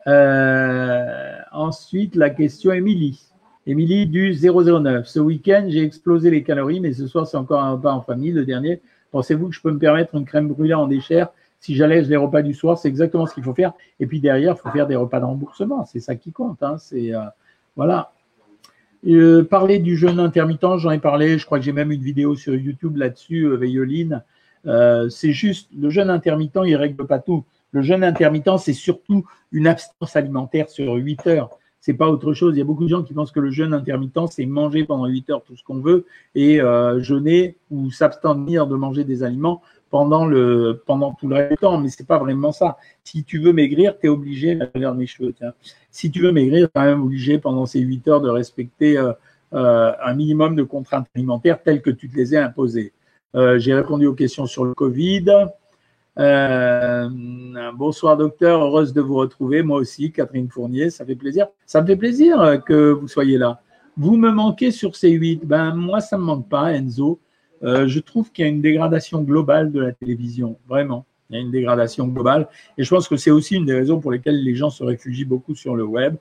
Euh, 0.07 1.37
ensuite, 1.51 2.15
la 2.15 2.29
question 2.29 2.71
Émilie. 2.73 3.21
Émilie 3.65 4.07
du 4.07 4.33
009. 4.33 5.07
Ce 5.07 5.19
week-end, 5.19 5.65
j'ai 5.69 5.83
explosé 5.83 6.29
les 6.29 6.43
calories, 6.43 6.81
mais 6.81 6.93
ce 6.93 7.07
soir, 7.07 7.25
c'est 7.27 7.37
encore 7.37 7.61
un 7.61 7.71
repas 7.71 7.93
en 7.93 8.01
famille, 8.01 8.31
le 8.31 8.45
dernier. 8.45 8.81
Pensez-vous 9.11 9.49
que 9.49 9.55
je 9.55 9.61
peux 9.61 9.71
me 9.71 9.79
permettre 9.79 10.15
une 10.15 10.25
crème 10.25 10.49
brûlée 10.49 10.73
en 10.73 10.87
déchert 10.87 11.29
si 11.59 11.75
j'allège 11.75 12.09
les 12.09 12.17
repas 12.17 12.41
du 12.41 12.53
soir 12.53 12.77
C'est 12.77 12.89
exactement 12.89 13.25
ce 13.25 13.33
qu'il 13.33 13.43
faut 13.43 13.53
faire. 13.53 13.71
Et 14.01 14.05
puis 14.05 14.19
derrière, 14.19 14.55
il 14.57 14.61
faut 14.61 14.69
faire 14.69 14.85
des 14.85 14.97
repas 14.97 15.21
de 15.21 15.25
remboursement. 15.25 15.85
C'est 15.85 16.01
ça 16.01 16.15
qui 16.15 16.33
compte. 16.33 16.61
Hein. 16.61 16.77
C'est 16.77 17.15
euh, 17.15 17.21
voilà. 17.77 18.11
Euh, 19.07 19.45
parler 19.45 19.79
du 19.79 19.95
jeûne 19.95 20.19
intermittent, 20.19 20.77
j'en 20.77 20.91
ai 20.91 20.99
parlé. 20.99 21.37
Je 21.37 21.45
crois 21.45 21.59
que 21.59 21.63
j'ai 21.63 21.71
même 21.71 21.91
une 21.91 22.01
vidéo 22.01 22.35
sur 22.35 22.53
YouTube 22.53 22.97
là-dessus, 22.97 23.43
euh, 23.45 23.55
Veilloline. 23.55 24.23
c'est 25.09 25.31
juste 25.31 25.69
le 25.77 25.89
jeûne 25.89 26.09
intermittent, 26.09 26.59
il 26.65 26.75
règle 26.75 27.05
pas 27.07 27.19
tout. 27.19 27.45
Le 27.73 27.81
jeûne 27.81 28.03
intermittent, 28.03 28.57
c'est 28.59 28.73
surtout 28.73 29.25
une 29.51 29.67
abstinence 29.67 30.15
alimentaire 30.15 30.69
sur 30.69 30.93
8 30.93 31.27
heures. 31.27 31.49
C'est 31.81 31.93
pas 31.93 32.07
autre 32.07 32.33
chose. 32.33 32.55
Il 32.55 32.59
y 32.59 32.61
a 32.61 32.65
beaucoup 32.65 32.85
de 32.85 32.89
gens 32.89 33.03
qui 33.03 33.13
pensent 33.13 33.31
que 33.31 33.41
le 33.41 33.51
jeûne 33.51 33.73
intermittent, 33.73 34.31
c'est 34.31 34.45
manger 34.45 34.85
pendant 34.85 35.05
8 35.05 35.29
heures 35.31 35.43
tout 35.43 35.57
ce 35.57 35.63
qu'on 35.63 35.79
veut 35.79 36.05
et 36.33 36.61
euh, 36.61 37.01
jeûner 37.01 37.57
ou 37.71 37.91
s'abstenir 37.91 38.67
de 38.67 38.75
manger 38.75 39.03
des 39.03 39.21
aliments 39.21 39.61
pendant, 39.89 40.25
le, 40.25 40.81
pendant 40.85 41.13
tout 41.13 41.27
le 41.27 41.35
reste 41.35 41.51
du 41.51 41.57
temps. 41.57 41.77
Mais 41.77 41.89
c'est 41.89 42.07
pas 42.07 42.19
vraiment 42.19 42.53
ça. 42.53 42.77
Si 43.03 43.25
tu 43.25 43.39
veux 43.39 43.51
maigrir, 43.51 43.99
tu 43.99 44.07
es 44.07 44.09
obligé, 44.09 44.57
regarde 44.73 44.97
mes 44.97 45.07
cheveux, 45.07 45.33
tiens. 45.33 45.53
Si 45.91 46.09
tu 46.09 46.21
veux 46.21 46.31
maigrir, 46.31 46.67
tu 46.67 46.71
quand 46.73 46.85
même 46.85 47.03
obligé 47.03 47.37
pendant 47.37 47.65
ces 47.65 47.79
8 47.79 48.07
heures 48.07 48.21
de 48.21 48.29
respecter 48.29 48.97
euh, 48.97 49.11
euh, 49.53 49.91
un 50.03 50.13
minimum 50.15 50.55
de 50.55 50.63
contraintes 50.63 51.07
alimentaires 51.15 51.61
telles 51.61 51.81
que 51.81 51.91
tu 51.91 52.09
te 52.09 52.15
les 52.15 52.33
as 52.33 52.45
imposées. 52.45 52.93
Euh, 53.35 53.59
j'ai 53.59 53.73
répondu 53.73 54.07
aux 54.07 54.13
questions 54.13 54.45
sur 54.45 54.65
le 54.65 54.73
Covid. 54.73 55.25
Euh, 56.19 57.09
bonsoir 57.73 58.17
docteur, 58.17 58.61
heureuse 58.61 58.93
de 58.93 59.01
vous 59.01 59.15
retrouver. 59.15 59.63
Moi 59.63 59.79
aussi, 59.79 60.11
Catherine 60.11 60.49
Fournier, 60.49 60.89
ça 60.89 61.05
fait 61.05 61.15
plaisir. 61.15 61.47
Ça 61.65 61.81
me 61.81 61.87
fait 61.87 61.95
plaisir 61.95 62.61
que 62.65 62.91
vous 62.91 63.07
soyez 63.07 63.37
là. 63.37 63.61
Vous 63.97 64.17
me 64.17 64.31
manquez 64.31 64.71
sur 64.71 64.95
ces 64.95 65.11
huit. 65.11 65.45
Ben 65.45 65.73
moi, 65.73 66.01
ça 66.01 66.17
me 66.17 66.23
manque 66.23 66.49
pas, 66.49 66.73
Enzo. 66.73 67.19
Euh, 67.63 67.87
je 67.87 67.99
trouve 67.99 68.31
qu'il 68.31 68.45
y 68.45 68.47
a 68.47 68.51
une 68.51 68.61
dégradation 68.61 69.21
globale 69.21 69.71
de 69.71 69.79
la 69.79 69.91
télévision, 69.93 70.57
vraiment. 70.67 71.05
Il 71.29 71.35
y 71.35 71.39
a 71.39 71.41
une 71.41 71.51
dégradation 71.51 72.07
globale, 72.07 72.47
et 72.77 72.83
je 72.83 72.89
pense 72.89 73.07
que 73.07 73.15
c'est 73.15 73.31
aussi 73.31 73.55
une 73.55 73.65
des 73.65 73.73
raisons 73.73 73.99
pour 73.99 74.11
lesquelles 74.11 74.43
les 74.43 74.53
gens 74.53 74.69
se 74.69 74.83
réfugient 74.83 75.25
beaucoup 75.25 75.55
sur 75.55 75.75
le 75.75 75.83
web. 75.83 76.15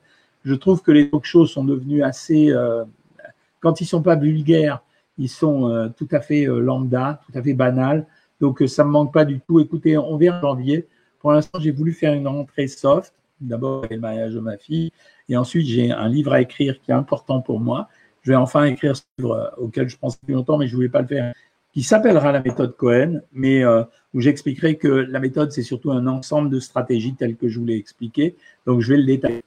Je 0.45 0.55
trouve 0.55 0.83
que 0.83 0.93
les 0.93 1.11
talk-shows 1.11 1.47
sont 1.47 1.65
devenus 1.65 2.03
assez, 2.03 2.51
euh, 2.51 2.85
quand 3.61 3.81
ils 3.81 3.87
sont 3.87 4.03
pas 4.03 4.15
vulgaires, 4.15 4.83
ils 5.19 5.29
sont 5.29 5.69
euh, 5.69 5.89
tout 5.89 6.09
à 6.13 6.21
fait 6.21 6.49
euh, 6.49 6.61
lambda, 6.61 7.21
tout 7.27 7.39
à 7.39 7.43
fait 7.43 7.55
banal. 7.55 8.07
Donc, 8.43 8.61
euh, 8.61 8.67
ça 8.67 8.83
ne 8.83 8.89
me 8.89 8.93
manque 8.93 9.15
pas 9.15 9.25
du 9.25 9.41
tout. 9.41 9.61
Écoutez, 9.61 9.97
on 9.97 10.17
verra 10.17 10.39
en 10.39 10.41
janvier. 10.41 10.89
Pour 11.21 11.31
l'instant, 11.31 11.61
j'ai 11.61 11.71
voulu 11.71 11.93
faire 11.93 12.13
une 12.13 12.27
rentrée 12.27 12.67
soft. 12.67 13.15
D'abord, 13.41 13.79
avec 13.79 13.93
le 13.93 14.01
mariage 14.01 14.35
de 14.35 14.41
ma 14.41 14.57
fille. 14.59 14.91
Et 15.29 15.37
ensuite, 15.37 15.67
j'ai 15.67 15.93
un 15.93 16.09
livre 16.09 16.33
à 16.33 16.41
écrire 16.41 16.81
qui 16.83 16.91
est 16.91 16.95
important 16.95 17.41
pour 17.41 17.61
moi. 17.61 17.89
Je 18.23 18.33
vais 18.33 18.37
enfin 18.37 18.65
écrire 18.65 18.97
ce 18.97 19.03
livre 19.19 19.53
auquel 19.59 19.89
je 19.89 19.97
pense 19.97 20.21
depuis 20.21 20.35
longtemps, 20.35 20.59
mais 20.59 20.67
je 20.67 20.73
ne 20.73 20.77
voulais 20.77 20.89
pas 20.89 21.03
le 21.03 21.09
faire, 21.09 21.33
qui 21.73 21.83
s'appellera 21.83 22.31
la 22.31 22.41
méthode 22.41 22.77
Cohen, 22.77 23.21
mais 23.33 23.65
où 24.15 24.21
j'expliquerai 24.21 24.77
que 24.77 24.89
la 24.89 25.19
méthode, 25.19 25.51
c'est 25.51 25.63
surtout 25.63 25.91
un 25.91 26.07
ensemble 26.07 26.51
de 26.51 26.61
stratégies 26.61 27.15
telles 27.15 27.37
que 27.37 27.49
je 27.49 27.59
vous 27.59 27.67
l'ai 27.67 27.77
expliqué. 27.77 28.37
Donc, 28.67 28.81
je 28.81 28.93
vais 28.93 28.99
le 28.99 29.07
détailler. 29.07 29.43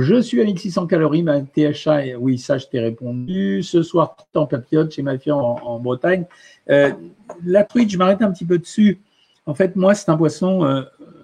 Je 0.00 0.20
suis 0.20 0.40
à 0.40 0.44
1600 0.44 0.86
calories, 0.86 1.24
ma 1.24 1.40
THA, 1.40 2.16
oui, 2.20 2.38
ça, 2.38 2.56
je 2.56 2.66
t'ai 2.66 2.78
répondu. 2.78 3.64
Ce 3.64 3.82
soir, 3.82 4.16
en 4.36 4.46
papillote 4.46 4.92
chez 4.92 5.02
ma 5.02 5.18
fille 5.18 5.32
en, 5.32 5.80
Bretagne. 5.80 6.24
Euh, 6.70 6.92
la 7.44 7.64
truite, 7.64 7.90
je 7.90 7.98
m'arrête 7.98 8.22
un 8.22 8.30
petit 8.30 8.44
peu 8.44 8.58
dessus. 8.58 9.00
En 9.44 9.54
fait, 9.54 9.74
moi, 9.74 9.96
c'est 9.96 10.08
un 10.08 10.16
poisson 10.16 10.64
euh, 10.64 10.82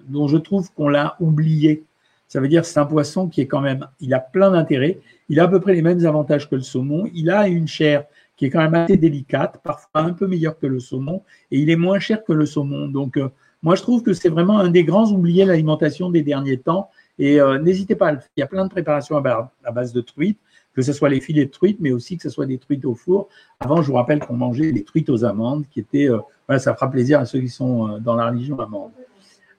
dont 0.09 0.27
je 0.27 0.35
trouve 0.35 0.69
qu'on 0.73 0.89
l'a 0.89 1.15
oublié. 1.21 1.85
Ça 2.27 2.41
veut 2.41 2.49
dire 2.49 2.65
c'est 2.65 2.77
un 2.77 2.85
poisson 2.85 3.29
qui 3.29 3.39
est 3.39 3.47
quand 3.47 3.61
même, 3.61 3.87
il 4.01 4.13
a 4.13 4.19
plein 4.19 4.51
d'intérêts. 4.51 4.99
Il 5.29 5.39
a 5.39 5.45
à 5.45 5.47
peu 5.47 5.61
près 5.61 5.73
les 5.73 5.81
mêmes 5.81 6.05
avantages 6.05 6.49
que 6.49 6.55
le 6.55 6.61
saumon. 6.61 7.05
Il 7.13 7.29
a 7.29 7.47
une 7.47 7.69
chair 7.69 8.03
qui 8.35 8.45
est 8.45 8.49
quand 8.49 8.59
même 8.59 8.73
assez 8.73 8.97
délicate, 8.97 9.61
parfois 9.63 10.01
un 10.01 10.11
peu 10.11 10.27
meilleure 10.27 10.59
que 10.59 10.67
le 10.67 10.81
saumon, 10.81 11.21
et 11.49 11.59
il 11.59 11.69
est 11.69 11.77
moins 11.77 11.99
cher 11.99 12.25
que 12.25 12.33
le 12.33 12.45
saumon. 12.45 12.89
Donc, 12.89 13.15
euh, 13.15 13.29
moi, 13.63 13.75
je 13.75 13.81
trouve 13.83 14.03
que 14.03 14.11
c'est 14.11 14.27
vraiment 14.27 14.59
un 14.59 14.69
des 14.69 14.83
grands 14.83 15.09
oubliés 15.11 15.45
de 15.45 15.49
l'alimentation 15.49 16.09
des 16.09 16.23
derniers 16.23 16.57
temps. 16.57 16.89
Et 17.17 17.39
euh, 17.39 17.59
n'hésitez 17.59 17.95
pas, 17.95 18.13
il 18.13 18.39
y 18.39 18.43
a 18.43 18.47
plein 18.47 18.65
de 18.65 18.69
préparations 18.69 19.17
à 19.17 19.71
base 19.71 19.93
de 19.93 20.01
truites, 20.01 20.39
que 20.73 20.81
ce 20.81 20.91
soit 20.91 21.09
les 21.09 21.21
filets 21.21 21.45
de 21.45 21.51
truites, 21.51 21.79
mais 21.79 21.91
aussi 21.91 22.17
que 22.17 22.23
ce 22.23 22.29
soit 22.29 22.45
des 22.45 22.57
truites 22.57 22.85
au 22.85 22.95
four. 22.95 23.29
Avant, 23.59 23.81
je 23.81 23.87
vous 23.87 23.95
rappelle 23.95 24.19
qu'on 24.19 24.35
mangeait 24.35 24.71
des 24.71 24.83
truites 24.83 25.09
aux 25.09 25.23
amandes, 25.23 25.65
qui 25.69 25.79
étaient, 25.79 26.09
euh, 26.09 26.19
voilà, 26.47 26.59
ça 26.59 26.73
fera 26.73 26.89
plaisir 26.91 27.19
à 27.19 27.25
ceux 27.25 27.39
qui 27.39 27.49
sont 27.49 27.87
euh, 27.87 27.99
dans 27.99 28.15
la 28.15 28.29
religion 28.29 28.59
amande. 28.59 28.91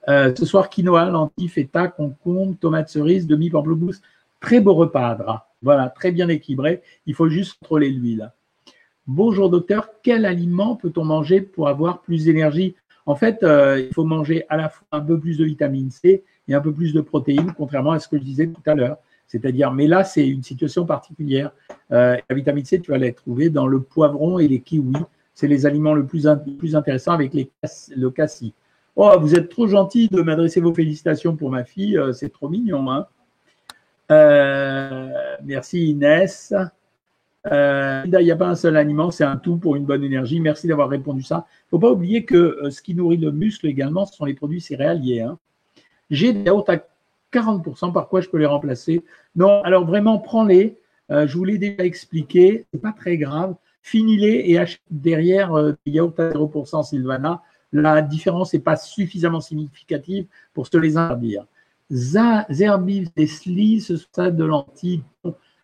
ce 0.07 0.45
soir, 0.45 0.69
quinoa, 0.69 1.05
lentilles, 1.05 1.49
feta, 1.49 1.87
concombre, 1.87 2.55
tomates 2.59 2.89
cerises, 2.89 3.25
demi-pamplemousse. 3.27 4.01
Très 4.39 4.59
beau 4.59 4.75
repas 4.75 5.17
à 5.19 5.47
Voilà, 5.63 5.89
très 5.89 6.11
bien 6.11 6.29
équilibré. 6.29 6.83
Il 7.07 7.15
faut 7.15 7.27
juste 7.27 7.57
contrôler 7.59 7.89
l'huile. 7.89 8.31
Bonjour 9.07 9.49
docteur, 9.49 9.89
quel 10.03 10.25
aliment 10.25 10.75
peut-on 10.75 11.05
manger 11.05 11.41
pour 11.41 11.69
avoir 11.69 12.01
plus 12.01 12.25
d'énergie? 12.25 12.75
En 13.05 13.15
fait, 13.15 13.39
il 13.41 13.89
faut 13.93 14.03
manger 14.03 14.45
à 14.49 14.57
la 14.57 14.69
fois 14.69 14.85
un 14.91 14.99
peu 14.99 15.19
plus 15.19 15.37
de 15.37 15.45
vitamine 15.45 15.89
C 15.89 16.23
et 16.47 16.53
un 16.53 16.61
peu 16.61 16.71
plus 16.71 16.93
de 16.93 17.01
protéines, 17.01 17.53
contrairement 17.55 17.91
à 17.91 17.99
ce 17.99 18.07
que 18.07 18.17
je 18.17 18.23
disais 18.23 18.47
tout 18.47 18.61
à 18.65 18.75
l'heure. 18.75 18.97
C'est-à-dire, 19.27 19.73
mais 19.73 19.87
là, 19.87 20.03
c'est 20.03 20.27
une 20.27 20.43
situation 20.43 20.85
particulière. 20.85 21.51
Euh, 21.91 22.17
la 22.29 22.35
vitamine 22.35 22.63
C, 22.63 22.79
tu 22.79 22.91
vas 22.91 22.97
la 22.97 23.11
trouver 23.11 23.49
dans 23.49 23.67
le 23.67 23.81
poivron 23.81 24.39
et 24.39 24.47
les 24.47 24.61
kiwis. 24.61 25.03
C'est 25.33 25.47
les 25.47 25.65
aliments 25.65 25.93
le 25.93 26.05
plus, 26.05 26.27
plus 26.57 26.75
intéressants 26.75 27.11
avec 27.11 27.33
les, 27.33 27.51
le 27.95 28.09
cassis. 28.09 28.53
Oh, 28.95 29.11
vous 29.19 29.35
êtes 29.35 29.49
trop 29.49 29.67
gentil 29.67 30.07
de 30.07 30.21
m'adresser 30.21 30.61
vos 30.61 30.73
félicitations 30.73 31.35
pour 31.35 31.51
ma 31.51 31.63
fille. 31.63 31.97
Euh, 31.97 32.13
c'est 32.13 32.29
trop 32.29 32.49
mignon. 32.49 32.89
Hein 32.89 33.05
euh, 34.09 35.09
merci 35.43 35.89
Inès. 35.89 36.53
il 37.45 38.09
n'y 38.09 38.31
a 38.31 38.35
pas 38.37 38.47
un 38.47 38.55
seul 38.55 38.77
aliment, 38.77 39.11
c'est 39.11 39.25
un 39.25 39.35
tout 39.35 39.57
pour 39.57 39.75
une 39.75 39.85
bonne 39.85 40.03
énergie. 40.03 40.39
Merci 40.39 40.67
d'avoir 40.67 40.87
répondu 40.87 41.21
ça. 41.21 41.45
Il 41.45 41.65
ne 41.65 41.69
faut 41.71 41.79
pas 41.79 41.91
oublier 41.91 42.23
que 42.23 42.69
ce 42.69 42.81
qui 42.81 42.95
nourrit 42.95 43.17
le 43.17 43.31
muscle 43.31 43.67
également, 43.67 44.05
ce 44.05 44.15
sont 44.15 44.25
les 44.25 44.33
produits 44.33 44.61
céréaliers. 44.61 45.21
Hein. 45.21 45.37
J'ai 46.09 46.33
des 46.33 46.43
yaourts 46.43 46.69
à 46.69 46.77
40%, 47.33 47.91
par 47.91 48.07
quoi 48.07 48.21
je 48.21 48.29
peux 48.29 48.37
les 48.37 48.45
remplacer 48.45 49.03
Non, 49.35 49.61
alors 49.63 49.85
vraiment, 49.85 50.19
prends-les. 50.19 50.77
Euh, 51.11 51.27
je 51.27 51.37
vous 51.37 51.45
l'ai 51.45 51.57
déjà 51.57 51.83
expliqué, 51.83 52.65
c'est 52.71 52.81
pas 52.81 52.93
très 52.93 53.17
grave. 53.17 53.55
Finis-les 53.81 54.43
et 54.47 54.57
achète 54.57 54.81
derrière 54.91 55.53
euh, 55.53 55.73
des 55.85 55.93
yaourts 55.93 56.13
à 56.17 56.29
0% 56.29 56.83
Sylvana. 56.83 57.41
La 57.71 58.01
différence 58.01 58.53
n'est 58.53 58.59
pas 58.59 58.75
suffisamment 58.75 59.41
significative 59.41 60.25
pour 60.53 60.67
se 60.67 60.77
les 60.77 60.97
interdire. 60.97 61.45
Zerbib 61.89 63.07
des 63.15 63.27
ce 63.27 63.95
ça 64.11 64.29
de 64.29 64.43
lentilles, 64.43 65.03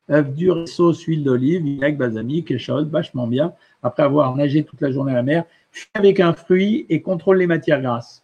œufs 0.10 0.34
durs, 0.34 0.68
sauce, 0.68 1.02
huile 1.04 1.24
d'olive, 1.24 1.64
vinaigre, 1.64 1.98
balsamique 1.98 2.52
et 2.52 2.60
chaude, 2.60 2.90
vachement 2.90 3.28
bien. 3.28 3.54
Après 3.82 4.04
avoir 4.04 4.36
nagé 4.36 4.64
toute 4.64 4.82
la 4.82 4.92
journée 4.92 5.12
à 5.12 5.16
la 5.16 5.24
mer, 5.24 5.46
fais 5.72 5.88
avec 5.94 6.20
un 6.20 6.34
fruit 6.34 6.86
et 6.90 7.02
contrôle 7.02 7.38
les 7.38 7.48
matières 7.48 7.82
grasses. 7.82 8.23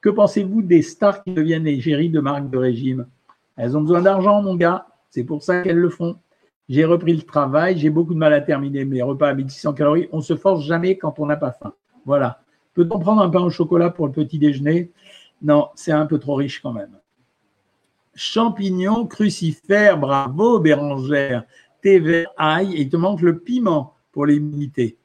Que 0.00 0.08
pensez-vous 0.08 0.62
des 0.62 0.82
stars 0.82 1.22
qui 1.22 1.32
deviennent 1.32 1.66
égéries 1.66 2.08
de 2.08 2.20
marques 2.20 2.48
de 2.50 2.58
régime? 2.58 3.06
Elles 3.56 3.76
ont 3.76 3.82
besoin 3.82 4.00
d'argent, 4.00 4.42
mon 4.42 4.54
gars. 4.54 4.86
C'est 5.10 5.24
pour 5.24 5.42
ça 5.42 5.62
qu'elles 5.62 5.78
le 5.78 5.90
font. 5.90 6.16
J'ai 6.68 6.84
repris 6.84 7.14
le 7.14 7.22
travail, 7.22 7.76
j'ai 7.78 7.90
beaucoup 7.90 8.14
de 8.14 8.18
mal 8.18 8.32
à 8.32 8.40
terminer 8.40 8.84
mes 8.84 9.02
repas 9.02 9.28
à 9.28 9.34
1600 9.34 9.74
calories. 9.74 10.08
On 10.12 10.20
se 10.20 10.36
force 10.36 10.64
jamais 10.64 10.96
quand 10.96 11.18
on 11.18 11.26
n'a 11.26 11.36
pas 11.36 11.50
faim. 11.50 11.74
Voilà. 12.06 12.42
Peut-on 12.74 12.98
prendre 13.00 13.20
un 13.20 13.28
pain 13.28 13.40
au 13.40 13.50
chocolat 13.50 13.90
pour 13.90 14.06
le 14.06 14.12
petit 14.12 14.38
déjeuner? 14.38 14.92
Non, 15.42 15.68
c'est 15.74 15.92
un 15.92 16.06
peu 16.06 16.18
trop 16.18 16.36
riche 16.36 16.60
quand 16.60 16.72
même. 16.72 16.96
Champignons, 18.14 19.06
crucifères, 19.06 19.98
bravo 19.98 20.60
Bérangère. 20.60 21.44
Thé 21.82 21.98
vert, 21.98 22.30
ail, 22.36 22.74
et 22.74 22.82
il 22.82 22.88
te 22.88 22.96
manque 22.96 23.22
le 23.22 23.38
piment 23.38 23.94
pour 24.12 24.26
l'immunité. 24.26 24.96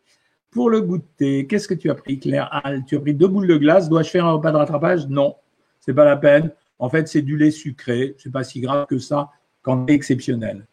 Pour 0.55 0.69
le 0.69 0.79
goûter, 0.79 1.47
qu'est-ce 1.47 1.67
que 1.67 1.73
tu 1.73 1.89
as 1.91 1.95
pris, 1.95 2.17
Claire 2.17 2.49
Tu 2.87 2.95
as 2.95 2.99
pris 3.01 3.13
deux 3.13 3.27
boules 3.27 3.45
de 3.45 3.57
glace. 3.57 3.89
Dois-je 3.89 4.09
faire 4.09 4.25
un 4.25 4.31
repas 4.31 4.53
de 4.53 4.55
rattrapage? 4.55 5.05
Non, 5.09 5.35
c'est 5.81 5.93
pas 5.93 6.05
la 6.05 6.15
peine. 6.15 6.49
En 6.79 6.87
fait, 6.87 7.09
c'est 7.09 7.21
du 7.21 7.35
lait 7.35 7.51
sucré. 7.51 8.15
C'est 8.19 8.31
pas 8.31 8.45
si 8.45 8.61
grave 8.61 8.85
que 8.85 8.97
ça 8.97 9.31
quand 9.63 9.85
c'est 9.85 9.93
exceptionnel. 9.93 10.65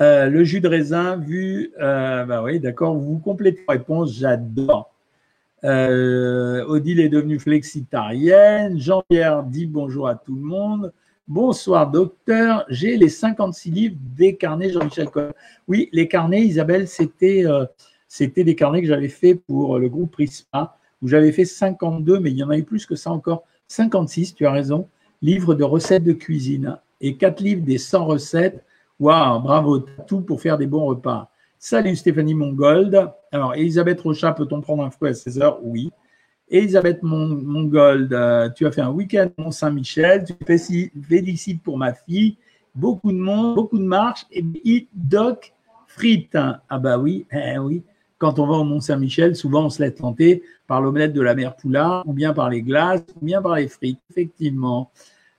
Euh, 0.00 0.30
le 0.30 0.42
jus 0.42 0.62
de 0.62 0.68
raisin, 0.68 1.18
vu, 1.18 1.70
euh, 1.82 2.24
bah 2.24 2.42
oui, 2.42 2.60
d'accord, 2.60 2.94
vous 2.94 3.18
complétez 3.18 3.62
la 3.68 3.74
réponse, 3.74 4.14
j'adore. 4.14 4.90
Euh, 5.64 6.64
Odile 6.64 7.00
est 7.00 7.10
devenue 7.10 7.38
flexitarienne. 7.38 8.80
Jean-Pierre 8.80 9.42
dit 9.42 9.66
bonjour 9.66 10.08
à 10.08 10.14
tout 10.14 10.34
le 10.34 10.40
monde. 10.40 10.94
Bonsoir, 11.28 11.90
docteur. 11.90 12.64
J'ai 12.70 12.96
les 12.96 13.10
56 13.10 13.70
livres 13.70 13.96
des 14.16 14.36
carnets 14.36 14.70
Jean-Michel. 14.70 15.08
Oui, 15.68 15.90
les 15.92 16.08
carnets, 16.08 16.40
Isabelle, 16.40 16.88
c'était 16.88 17.44
c'était 18.10 18.42
des 18.42 18.56
carnets 18.56 18.82
que 18.82 18.88
j'avais 18.88 19.08
fait 19.08 19.36
pour 19.36 19.78
le 19.78 19.88
groupe 19.88 20.10
Prisma, 20.10 20.76
où 21.00 21.06
j'avais 21.06 21.30
fait 21.30 21.44
52, 21.44 22.18
mais 22.18 22.32
il 22.32 22.38
y 22.38 22.42
en 22.42 22.50
a 22.50 22.58
eu 22.58 22.64
plus 22.64 22.84
que 22.84 22.96
ça 22.96 23.12
encore, 23.12 23.44
56, 23.68 24.34
tu 24.34 24.46
as 24.46 24.50
raison, 24.50 24.88
livres 25.22 25.54
de 25.54 25.62
recettes 25.62 26.02
de 26.02 26.12
cuisine 26.12 26.76
et 27.00 27.16
4 27.16 27.40
livres 27.40 27.64
des 27.64 27.78
100 27.78 28.04
recettes. 28.04 28.64
Waouh, 28.98 29.40
bravo, 29.40 29.86
tout 30.08 30.22
pour 30.22 30.40
faire 30.42 30.58
des 30.58 30.66
bons 30.66 30.86
repas. 30.86 31.30
Salut 31.56 31.94
Stéphanie 31.94 32.34
Mongold. 32.34 33.12
Alors, 33.30 33.54
Elisabeth 33.54 34.00
Rochat, 34.00 34.32
peut-on 34.32 34.60
prendre 34.60 34.82
un 34.82 34.90
fruit 34.90 35.10
à 35.10 35.14
16 35.14 35.40
heures? 35.40 35.60
Oui. 35.62 35.92
Elisabeth 36.48 37.04
Mongold, 37.04 38.12
euh, 38.12 38.50
tu 38.50 38.66
as 38.66 38.72
fait 38.72 38.80
un 38.80 38.90
week-end 38.90 39.28
Mont 39.38 39.52
Saint-Michel. 39.52 40.24
Tu 40.24 40.92
félicite 41.08 41.62
pour 41.62 41.78
ma 41.78 41.94
fille. 41.94 42.36
Beaucoup 42.74 43.12
de 43.12 43.18
monde, 43.18 43.54
beaucoup 43.54 43.78
de 43.78 43.84
marches 43.84 44.26
et 44.32 44.88
doc 44.94 45.54
frites. 45.86 46.36
Ah 46.68 46.78
bah 46.80 46.98
oui, 46.98 47.24
eh 47.30 47.58
oui 47.58 47.84
quand 48.20 48.38
on 48.38 48.46
va 48.46 48.56
au 48.56 48.64
Mont-Saint-Michel, 48.64 49.34
souvent 49.34 49.64
on 49.64 49.70
se 49.70 49.82
laisse 49.82 49.94
tenter 49.94 50.42
par 50.66 50.82
l'omelette 50.82 51.14
de 51.14 51.22
la 51.22 51.34
mère 51.34 51.56
Poulard, 51.56 52.06
ou 52.06 52.12
bien 52.12 52.34
par 52.34 52.50
les 52.50 52.60
glaces, 52.60 53.02
ou 53.20 53.24
bien 53.24 53.40
par 53.40 53.56
les 53.56 53.66
frites, 53.66 53.98
effectivement. 54.10 54.92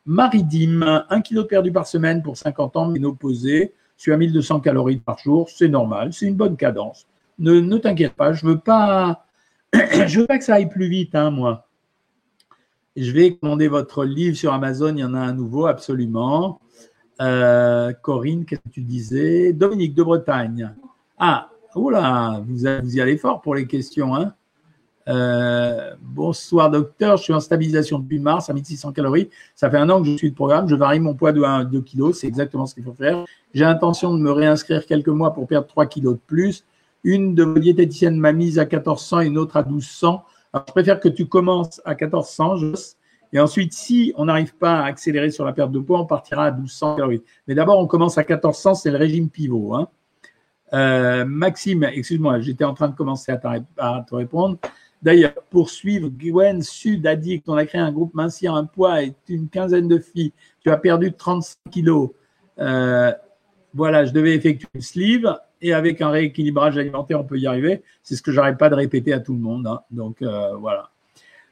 Maridime, 0.08 1.04
un 1.08 1.22
kilo 1.22 1.46
perdu 1.46 1.72
par 1.72 1.86
semaine 1.86 2.24
pour 2.24 2.38
50 2.38 2.76
ans, 2.78 2.88
mais 2.88 3.06
opposé, 3.06 3.74
sur 3.98 4.17
1200 4.17 4.62
calories 4.62 4.98
par 4.98 5.20
jour, 5.20 5.48
c'est 5.48 5.67
normal, 5.67 6.12
c'est 6.12 6.26
une 6.26 6.36
bonne 6.36 6.58
cadence. 6.58 7.06
Ne, 7.38 7.60
ne 7.60 7.78
t'inquiète 7.78 8.13
pas, 8.13 8.34
je 8.34 8.48
veux 8.48 8.58
pas, 8.58 9.28
je 9.74 10.20
veux 10.20 10.26
pas 10.26 10.39
que 10.39 10.44
ça 10.44 10.56
aille 10.56 10.70
plus 10.70 10.89
vite, 10.89 11.13
hein, 11.13 11.30
moi. 11.30 11.67
Je 12.96 13.12
vais 13.12 13.36
commander 13.36 13.67
votre 13.67 14.06
livre 14.06 14.36
sur 14.36 14.54
Amazon, 14.54 14.96
il 14.96 15.02
y 15.02 15.04
en 15.04 15.13
a 15.13 15.20
un 15.20 15.34
nouveau, 15.34 15.67
absolument. 15.67 16.60
Euh, 17.22 17.94
Corinne, 17.94 18.44
qu'est-ce 18.46 18.62
que 18.62 18.70
tu 18.70 18.82
disais? 18.82 19.54
Dominique 19.54 19.94
de 19.94 20.02
Bretagne. 20.02 20.74
Ah, 21.20 21.52
oula, 21.75 22.41
vous, 22.47 22.65
vous 22.84 22.95
y 22.95 23.01
allez 23.01 23.17
fort 23.17 23.41
pour 23.41 23.55
les 23.55 23.67
questions. 23.67 24.15
Hein 24.15 24.34
euh, 25.07 25.95
bonsoir 26.01 26.69
docteur, 26.69 27.17
je 27.17 27.23
suis 27.23 27.34
en 27.34 27.39
stabilisation 27.39 27.99
depuis 27.99 28.19
mars 28.19 28.49
à 28.49 28.53
1600 28.53 28.91
calories. 28.91 29.29
Ça 29.55 29.69
fait 29.69 29.77
un 29.77 29.89
an 29.89 30.01
que 30.01 30.07
je 30.07 30.17
suis 30.17 30.29
le 30.29 30.34
programme. 30.34 30.67
Je 30.67 30.75
varie 30.75 30.99
mon 30.99 31.15
poids 31.15 31.31
de 31.31 31.41
1 31.41 31.60
à 31.60 31.65
2 31.65 31.81
kg. 31.81 32.12
C'est 32.13 32.27
exactement 32.27 32.65
ce 32.65 32.75
qu'il 32.75 32.84
faut 32.84 32.93
faire. 32.93 33.25
J'ai 33.53 33.63
l'intention 33.63 34.13
de 34.13 34.19
me 34.19 34.31
réinscrire 34.31 34.86
quelques 34.86 35.10
mois 35.10 35.34
pour 35.34 35.47
perdre 35.47 35.67
3 35.67 35.88
kg 35.88 36.03
de 36.03 36.19
plus. 36.25 36.65
Une 37.03 37.34
de 37.34 37.43
vos 37.43 37.57
diététiciennes 37.57 38.17
m'a 38.17 38.31
mise 38.31 38.60
à 38.60 38.63
1400 38.63 39.21
et 39.21 39.25
une 39.25 39.38
autre 39.38 39.57
à 39.57 39.63
1200. 39.63 40.23
Alors, 40.53 40.65
je 40.67 40.71
préfère 40.71 40.99
que 40.99 41.10
tu 41.10 41.25
commences 41.27 41.81
à 41.86 41.95
1400, 41.95 42.57
et 43.34 43.39
ensuite, 43.39 43.73
si 43.73 44.13
on 44.17 44.25
n'arrive 44.25 44.55
pas 44.55 44.81
à 44.81 44.86
accélérer 44.86 45.31
sur 45.31 45.45
la 45.45 45.53
perte 45.53 45.71
de 45.71 45.79
poids, 45.79 46.01
on 46.01 46.05
partira 46.05 46.45
à 46.45 46.51
1200 46.51 46.97
calories. 46.97 47.23
Mais 47.47 47.55
d'abord, 47.55 47.79
on 47.79 47.88
commence 47.88 48.17
à 48.17 48.21
1400, 48.21 48.75
c'est 48.75 48.91
le 48.91 48.97
régime 48.97 49.29
pivot. 49.29 49.73
Hein. 49.73 49.88
Euh, 50.73 51.25
Maxime, 51.25 51.84
excuse-moi, 51.84 52.39
j'étais 52.39 52.63
en 52.63 52.73
train 52.73 52.89
de 52.89 52.95
commencer 52.95 53.31
à, 53.31 54.05
te 54.07 54.15
répondre. 54.15 54.57
D'ailleurs, 55.01 55.34
pour 55.49 55.69
suivre 55.69 56.10
Gwen 56.10 56.62
Sud 56.62 57.07
Addict, 57.07 57.49
on 57.49 57.55
a 57.55 57.65
créé 57.65 57.81
un 57.81 57.91
groupe 57.91 58.13
mincir 58.13 58.53
un 58.53 58.65
poids 58.65 59.03
et 59.03 59.13
une 59.27 59.49
quinzaine 59.49 59.88
de 59.88 59.97
filles. 59.97 60.31
Tu 60.62 60.69
as 60.69 60.77
perdu 60.77 61.12
35 61.12 61.55
kilos. 61.71 62.12
Euh, 62.60 63.12
voilà, 63.73 64.05
je 64.05 64.12
devais 64.12 64.36
effectuer 64.36 64.67
une 64.75 64.81
sleeve 64.81 65.36
et 65.62 65.73
avec 65.73 66.01
un 66.01 66.10
rééquilibrage 66.10 66.77
alimentaire, 66.77 67.19
on 67.19 67.23
peut 67.23 67.38
y 67.38 67.47
arriver. 67.47 67.84
C'est 68.03 68.15
ce 68.15 68.21
que 68.21 68.31
j'arrête 68.31 68.57
pas 68.57 68.69
de 68.69 68.75
répéter 68.75 69.13
à 69.13 69.19
tout 69.19 69.34
le 69.34 69.39
monde. 69.39 69.67
Hein. 69.67 69.81
Donc 69.91 70.21
euh, 70.21 70.55
voilà. 70.55 70.91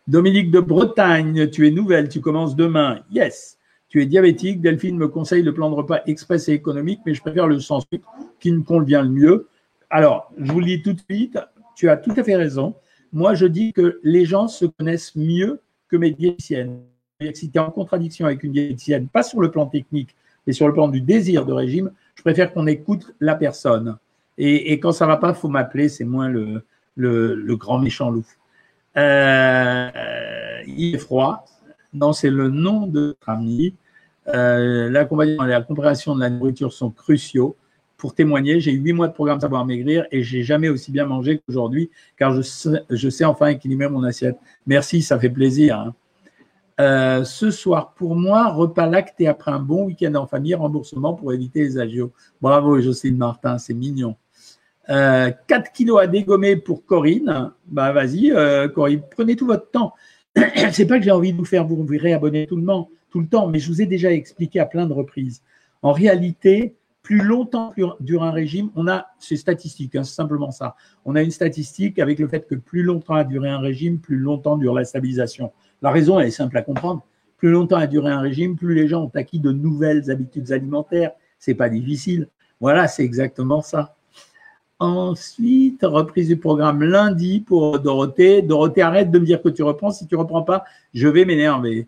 Dominique 0.08 0.52
de 0.52 0.60
Bretagne, 0.60 1.50
tu 1.50 1.68
es 1.68 1.72
nouvelle, 1.72 2.10
tu 2.10 2.22
commences 2.22 2.56
demain. 2.56 3.02
Yes. 3.12 3.59
Tu 3.90 4.02
es 4.02 4.06
diabétique. 4.06 4.62
Delphine 4.62 4.98
me 4.98 5.08
conseille 5.08 5.44
le 5.44 5.54
plan 5.54 5.70
de 5.70 5.76
repas 5.76 6.02
express 6.06 6.48
et 6.48 6.54
économique, 6.54 7.02
mais 7.06 7.14
je 7.14 7.22
préfère 7.22 7.48
le 7.48 7.60
sans 7.60 7.82
sucre 7.82 8.08
qui 8.40 8.52
me 8.52 8.62
convient 8.62 9.02
le 9.02 9.10
mieux. 9.10 9.48
Alors, 9.90 10.32
je 10.38 10.52
vous 10.52 10.60
le 10.60 10.68
dis 10.68 10.82
tout 10.82 10.94
de 10.94 11.02
suite, 11.02 11.38
tu 11.76 11.90
as 11.90 11.98
tout 11.98 12.14
à 12.16 12.24
fait 12.24 12.36
raison. 12.36 12.76
Moi, 13.12 13.34
je 13.34 13.48
dis 13.48 13.74
que 13.74 14.00
les 14.04 14.26
gens 14.26 14.48
se 14.48 14.66
connaissent 14.66 15.16
mieux 15.16 15.60
que 15.88 15.98
mes 15.98 16.12
diététiciennes. 16.12 16.80
Si 17.34 17.50
tu 17.50 17.58
es 17.58 17.60
en 17.60 17.72
contradiction 17.72 18.28
avec 18.28 18.44
une 18.44 18.54
diététicienne, 18.54 19.08
pas 19.08 19.24
sur 19.24 19.42
le 19.42 19.52
plan 19.52 19.66
technique, 19.66 20.16
mais 20.46 20.54
sur 20.54 20.68
le 20.68 20.74
plan 20.74 20.88
du 20.88 21.02
désir 21.02 21.46
de 21.46 21.52
régime, 21.52 21.92
je 22.16 22.22
préfère 22.22 22.54
qu'on 22.54 22.68
écoute 22.68 23.14
la 23.20 23.36
personne. 23.36 23.98
Et, 24.38 24.80
quand 24.80 24.94
ça 24.94 25.06
va 25.06 25.18
pas, 25.18 25.34
faut 25.34 25.50
m'appeler, 25.50 25.90
c'est 25.90 26.06
moins 26.06 26.30
le, 26.30 26.64
le, 26.96 27.56
grand 27.58 27.78
méchant 27.78 28.10
loup. 28.10 28.26
Euh, 28.96 29.90
il 30.66 30.96
est 30.96 30.98
froid. 30.98 31.46
Non, 31.94 32.14
c'est 32.14 32.30
le 32.30 32.50
nom 32.50 32.88
de 32.88 33.08
notre 33.08 33.30
ami. 33.30 33.76
Euh, 34.28 34.90
l'accompagnement 34.90 35.46
et 35.46 35.50
la 35.50 35.62
compréhension 35.62 36.16
de 36.16 36.20
la 36.20 36.30
nourriture 36.30 36.72
sont 36.72 36.92
cruciaux. 36.92 37.56
Pour 37.98 38.14
témoigner, 38.16 38.60
j'ai 38.60 38.72
huit 38.72 38.94
mois 38.94 39.08
de 39.08 39.14
programme 39.14 39.40
Savoir 39.40 39.66
Maigrir 39.66 40.06
et 40.12 40.24
j'ai 40.24 40.44
jamais 40.44 40.70
aussi 40.70 40.92
bien 40.92 41.06
mangé 41.06 41.40
qu'aujourd'hui, 41.40 41.90
car 42.18 42.34
je 42.34 42.42
sais, 42.42 42.84
je 42.90 43.10
sais 43.10 43.26
enfin 43.26 43.48
équilibrer 43.48 43.90
mon 43.90 44.04
assiette. 44.04 44.38
Merci, 44.68 45.02
ça 45.02 45.20
fait 45.20 45.30
plaisir. 45.30 45.78
Hein. 45.80 45.96
Euh, 46.80 47.26
ce 47.26 47.52
soir, 47.52 47.94
pour 47.94 48.16
moi, 48.16 48.54
repas 48.54 48.86
lacté 48.86 49.28
après 49.28 49.52
un 49.52 49.60
bon 49.60 49.86
week-end 49.86 50.16
en 50.16 50.28
famille, 50.28 50.56
remboursement 50.56 51.14
pour 51.14 51.34
éviter 51.34 51.62
les 51.62 51.78
agios. 51.78 52.14
Bravo, 52.42 52.80
Jocelyne 52.80 53.18
Martin, 53.18 53.58
c'est 53.58 53.74
mignon. 53.74 54.16
4 54.88 54.98
euh, 54.98 55.60
kilos 55.74 56.02
à 56.02 56.08
dégommer 56.08 56.56
pour 56.56 56.86
Corinne. 56.86 57.52
Bah, 57.68 57.92
vas-y, 57.92 58.32
euh, 58.32 58.70
Corinne, 58.70 59.02
prenez 59.12 59.36
tout 59.36 59.46
votre 59.46 59.70
temps. 59.70 59.94
c'est 60.72 60.86
pas 60.86 61.00
que 61.00 61.06
j'ai 61.06 61.12
envie 61.12 61.34
de 61.34 61.38
vous 61.38 61.46
faire 61.46 61.66
vous 61.66 61.86
réabonner 61.90 62.46
tout 62.48 62.56
le, 62.56 62.66
temps, 62.66 62.90
tout 63.10 63.20
le 63.20 63.28
temps, 63.28 63.48
mais 63.48 63.60
je 63.60 63.68
vous 63.68 63.82
ai 63.82 63.86
déjà 63.86 64.12
expliqué 64.12 64.60
à 64.60 64.66
plein 64.66 64.86
de 64.86 64.94
reprises. 64.94 65.42
En 65.82 65.92
réalité, 65.92 66.76
plus 67.02 67.22
longtemps 67.22 67.74
dure 68.00 68.24
un 68.24 68.32
régime, 68.32 68.70
on 68.76 68.88
a, 68.88 69.08
c'est 69.20 69.38
statistique, 69.38 69.96
hein, 69.96 70.04
c'est 70.04 70.14
simplement 70.14 70.52
ça. 70.52 70.76
On 71.06 71.16
a 71.16 71.24
une 71.24 71.32
statistique 71.32 71.98
avec 71.98 72.20
le 72.20 72.28
fait 72.28 72.46
que 72.48 72.56
plus 72.56 72.84
longtemps 72.84 73.16
a 73.16 73.24
duré 73.24 73.50
un 73.50 73.60
régime, 73.60 74.00
plus 74.00 74.18
longtemps 74.18 74.58
dure 74.58 74.74
la 74.74 74.84
stabilisation. 74.84 75.52
La 75.82 75.92
raison, 75.92 76.20
est 76.20 76.30
simple 76.30 76.58
à 76.58 76.62
comprendre. 76.62 77.06
Plus 77.38 77.50
longtemps 77.50 77.78
a 77.78 77.88
duré 77.88 78.12
un 78.12 78.20
régime, 78.20 78.58
plus 78.58 78.76
les 78.76 78.88
gens 78.88 79.06
ont 79.06 79.12
acquis 79.16 79.40
de 79.40 79.52
nouvelles 79.52 80.12
habitudes 80.12 80.52
alimentaires. 80.52 81.12
C'est 81.40 81.56
pas 81.56 81.70
difficile. 81.70 82.28
Voilà, 82.60 82.88
c'est 82.88 83.04
exactement 83.04 83.62
ça. 83.62 83.96
Ensuite, 84.80 85.82
reprise 85.84 86.30
du 86.30 86.38
programme 86.38 86.84
lundi 86.84 87.42
pour 87.42 87.80
Dorothée. 87.80 88.42
Dorothée, 88.42 88.82
arrête 88.82 89.12
de 89.12 89.20
me 89.20 89.26
dire 89.26 89.42
que 89.42 89.50
tu 89.50 89.62
reprends. 89.62 89.92
Si 89.92 90.08
tu 90.08 90.16
reprends 90.16 90.44
pas, 90.44 90.64
je 90.94 91.08
vais 91.08 91.26
m'énerver. 91.26 91.88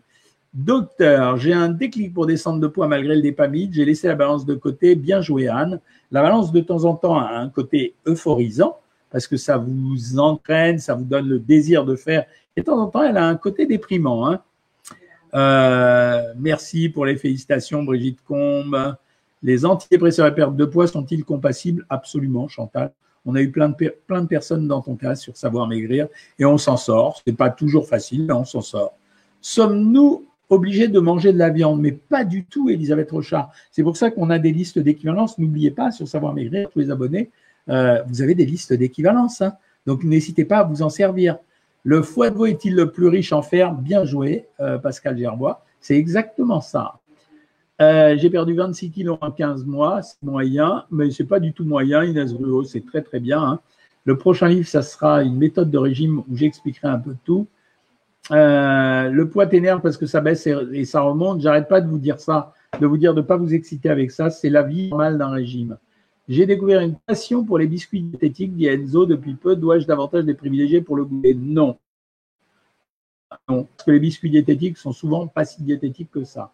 Docteur, 0.52 1.38
j'ai 1.38 1.54
un 1.54 1.70
déclic 1.70 2.12
pour 2.12 2.26
descendre 2.26 2.60
de 2.60 2.66
poids 2.66 2.86
malgré 2.86 3.14
le 3.14 3.22
dépamide. 3.22 3.72
J'ai 3.72 3.86
laissé 3.86 4.08
la 4.08 4.14
balance 4.14 4.44
de 4.44 4.54
côté. 4.54 4.94
Bien 4.94 5.22
joué, 5.22 5.48
Anne. 5.48 5.80
La 6.10 6.20
balance, 6.20 6.52
de 6.52 6.60
temps 6.60 6.84
en 6.84 6.94
temps, 6.94 7.18
a 7.18 7.38
un 7.38 7.48
côté 7.48 7.94
euphorisant 8.06 8.76
parce 9.10 9.26
que 9.26 9.36
ça 9.36 9.56
vous 9.56 10.18
entraîne, 10.18 10.78
ça 10.78 10.94
vous 10.94 11.04
donne 11.04 11.28
le 11.28 11.38
désir 11.38 11.84
de 11.84 11.96
faire 11.96 12.24
et 12.56 12.60
de 12.60 12.66
temps 12.66 12.78
en 12.78 12.86
temps, 12.88 13.02
elle 13.02 13.16
a 13.16 13.26
un 13.26 13.36
côté 13.36 13.66
déprimant. 13.66 14.28
Hein. 14.28 14.40
Euh, 15.34 16.22
merci 16.38 16.88
pour 16.88 17.06
les 17.06 17.16
félicitations, 17.16 17.82
Brigitte 17.82 18.20
Combe. 18.26 18.96
Les 19.42 19.64
antidépresseurs 19.64 20.26
et 20.26 20.34
perte 20.34 20.56
de 20.56 20.64
poids 20.64 20.86
sont-ils 20.86 21.24
compatibles? 21.24 21.84
Absolument, 21.88 22.48
Chantal. 22.48 22.92
On 23.24 23.34
a 23.34 23.40
eu 23.40 23.50
plein 23.50 23.68
de, 23.68 24.26
personnes 24.26 24.66
dans 24.66 24.80
ton 24.80 24.96
cas 24.96 25.14
sur 25.14 25.36
savoir 25.36 25.68
maigrir 25.68 26.08
et 26.38 26.44
on 26.44 26.58
s'en 26.58 26.76
sort. 26.76 27.18
Ce 27.18 27.22
n'est 27.26 27.36
pas 27.36 27.50
toujours 27.50 27.88
facile, 27.88 28.26
mais 28.26 28.32
on 28.32 28.44
s'en 28.44 28.62
sort. 28.62 28.94
Sommes-nous 29.40 30.24
obligés 30.48 30.88
de 30.88 30.98
manger 30.98 31.32
de 31.32 31.38
la 31.38 31.50
viande? 31.50 31.80
Mais 31.80 31.92
pas 31.92 32.24
du 32.24 32.44
tout, 32.44 32.68
Elisabeth 32.68 33.10
Rochard. 33.10 33.50
C'est 33.70 33.82
pour 33.82 33.96
ça 33.96 34.10
qu'on 34.10 34.30
a 34.30 34.38
des 34.38 34.52
listes 34.52 34.78
d'équivalence. 34.78 35.38
N'oubliez 35.38 35.70
pas, 35.70 35.92
sur 35.92 36.08
savoir 36.08 36.34
maigrir, 36.34 36.68
tous 36.70 36.80
les 36.80 36.90
abonnés, 36.90 37.30
euh, 37.68 38.02
vous 38.08 38.22
avez 38.22 38.34
des 38.34 38.44
listes 38.44 38.72
d'équivalence. 38.72 39.40
Hein. 39.40 39.54
Donc 39.86 40.02
n'hésitez 40.04 40.44
pas 40.44 40.58
à 40.58 40.64
vous 40.64 40.82
en 40.82 40.90
servir. 40.90 41.38
Le 41.84 42.02
foie 42.02 42.30
de 42.30 42.36
veau 42.36 42.46
est-il 42.46 42.74
le 42.74 42.90
plus 42.90 43.08
riche 43.08 43.32
en 43.32 43.42
fer? 43.42 43.72
Bien 43.72 44.04
joué, 44.04 44.46
euh, 44.60 44.78
Pascal 44.78 45.18
Gerbois. 45.18 45.64
C'est 45.80 45.96
exactement 45.96 46.60
ça. 46.60 46.94
Euh, 47.82 48.16
j'ai 48.16 48.30
perdu 48.30 48.54
26 48.54 48.90
kilos 48.90 49.18
en 49.20 49.32
15 49.32 49.64
mois, 49.66 50.02
c'est 50.02 50.22
moyen, 50.22 50.84
mais 50.90 51.10
c'est 51.10 51.24
pas 51.24 51.40
du 51.40 51.52
tout 51.52 51.64
moyen. 51.64 52.04
Inès 52.04 52.32
Gruot, 52.32 52.62
c'est 52.62 52.86
très 52.86 53.02
très 53.02 53.18
bien. 53.18 53.42
Hein. 53.42 53.60
Le 54.04 54.16
prochain 54.16 54.48
livre, 54.48 54.68
ça 54.68 54.82
sera 54.82 55.22
une 55.24 55.36
méthode 55.36 55.70
de 55.70 55.78
régime 55.78 56.20
où 56.20 56.36
j'expliquerai 56.36 56.88
un 56.88 56.98
peu 56.98 57.16
tout. 57.24 57.48
Euh, 58.30 59.08
le 59.08 59.28
poids 59.28 59.46
t'énerve 59.46 59.80
parce 59.80 59.96
que 59.96 60.06
ça 60.06 60.20
baisse 60.20 60.46
et, 60.46 60.84
ça 60.84 61.00
remonte. 61.00 61.40
J'arrête 61.40 61.68
pas 61.68 61.80
de 61.80 61.88
vous 61.88 61.98
dire 61.98 62.20
ça, 62.20 62.54
de 62.80 62.86
vous 62.86 62.98
dire 62.98 63.14
de 63.14 63.20
ne 63.20 63.26
pas 63.26 63.36
vous 63.36 63.52
exciter 63.52 63.88
avec 63.88 64.12
ça. 64.12 64.30
C'est 64.30 64.50
la 64.50 64.62
vie 64.62 64.90
normale 64.90 65.18
d'un 65.18 65.30
régime. 65.30 65.76
J'ai 66.28 66.46
découvert 66.46 66.82
une 66.82 66.96
passion 67.06 67.44
pour 67.44 67.58
les 67.58 67.66
biscuits 67.66 68.02
diététiques, 68.02 68.54
dit 68.54 68.66
Enzo, 68.66 69.06
depuis 69.06 69.34
peu. 69.34 69.56
Dois-je 69.56 69.86
davantage 69.86 70.24
les 70.24 70.34
privilégier 70.34 70.82
pour 70.82 70.96
le 70.96 71.04
goûter? 71.04 71.34
Non. 71.34 71.78
Non, 73.48 73.64
parce 73.64 73.86
que 73.86 73.90
les 73.90 73.98
biscuits 73.98 74.30
diététiques 74.30 74.78
sont 74.78 74.92
souvent 74.92 75.26
pas 75.26 75.44
si 75.44 75.62
diététiques 75.62 76.10
que 76.12 76.22
ça. 76.22 76.52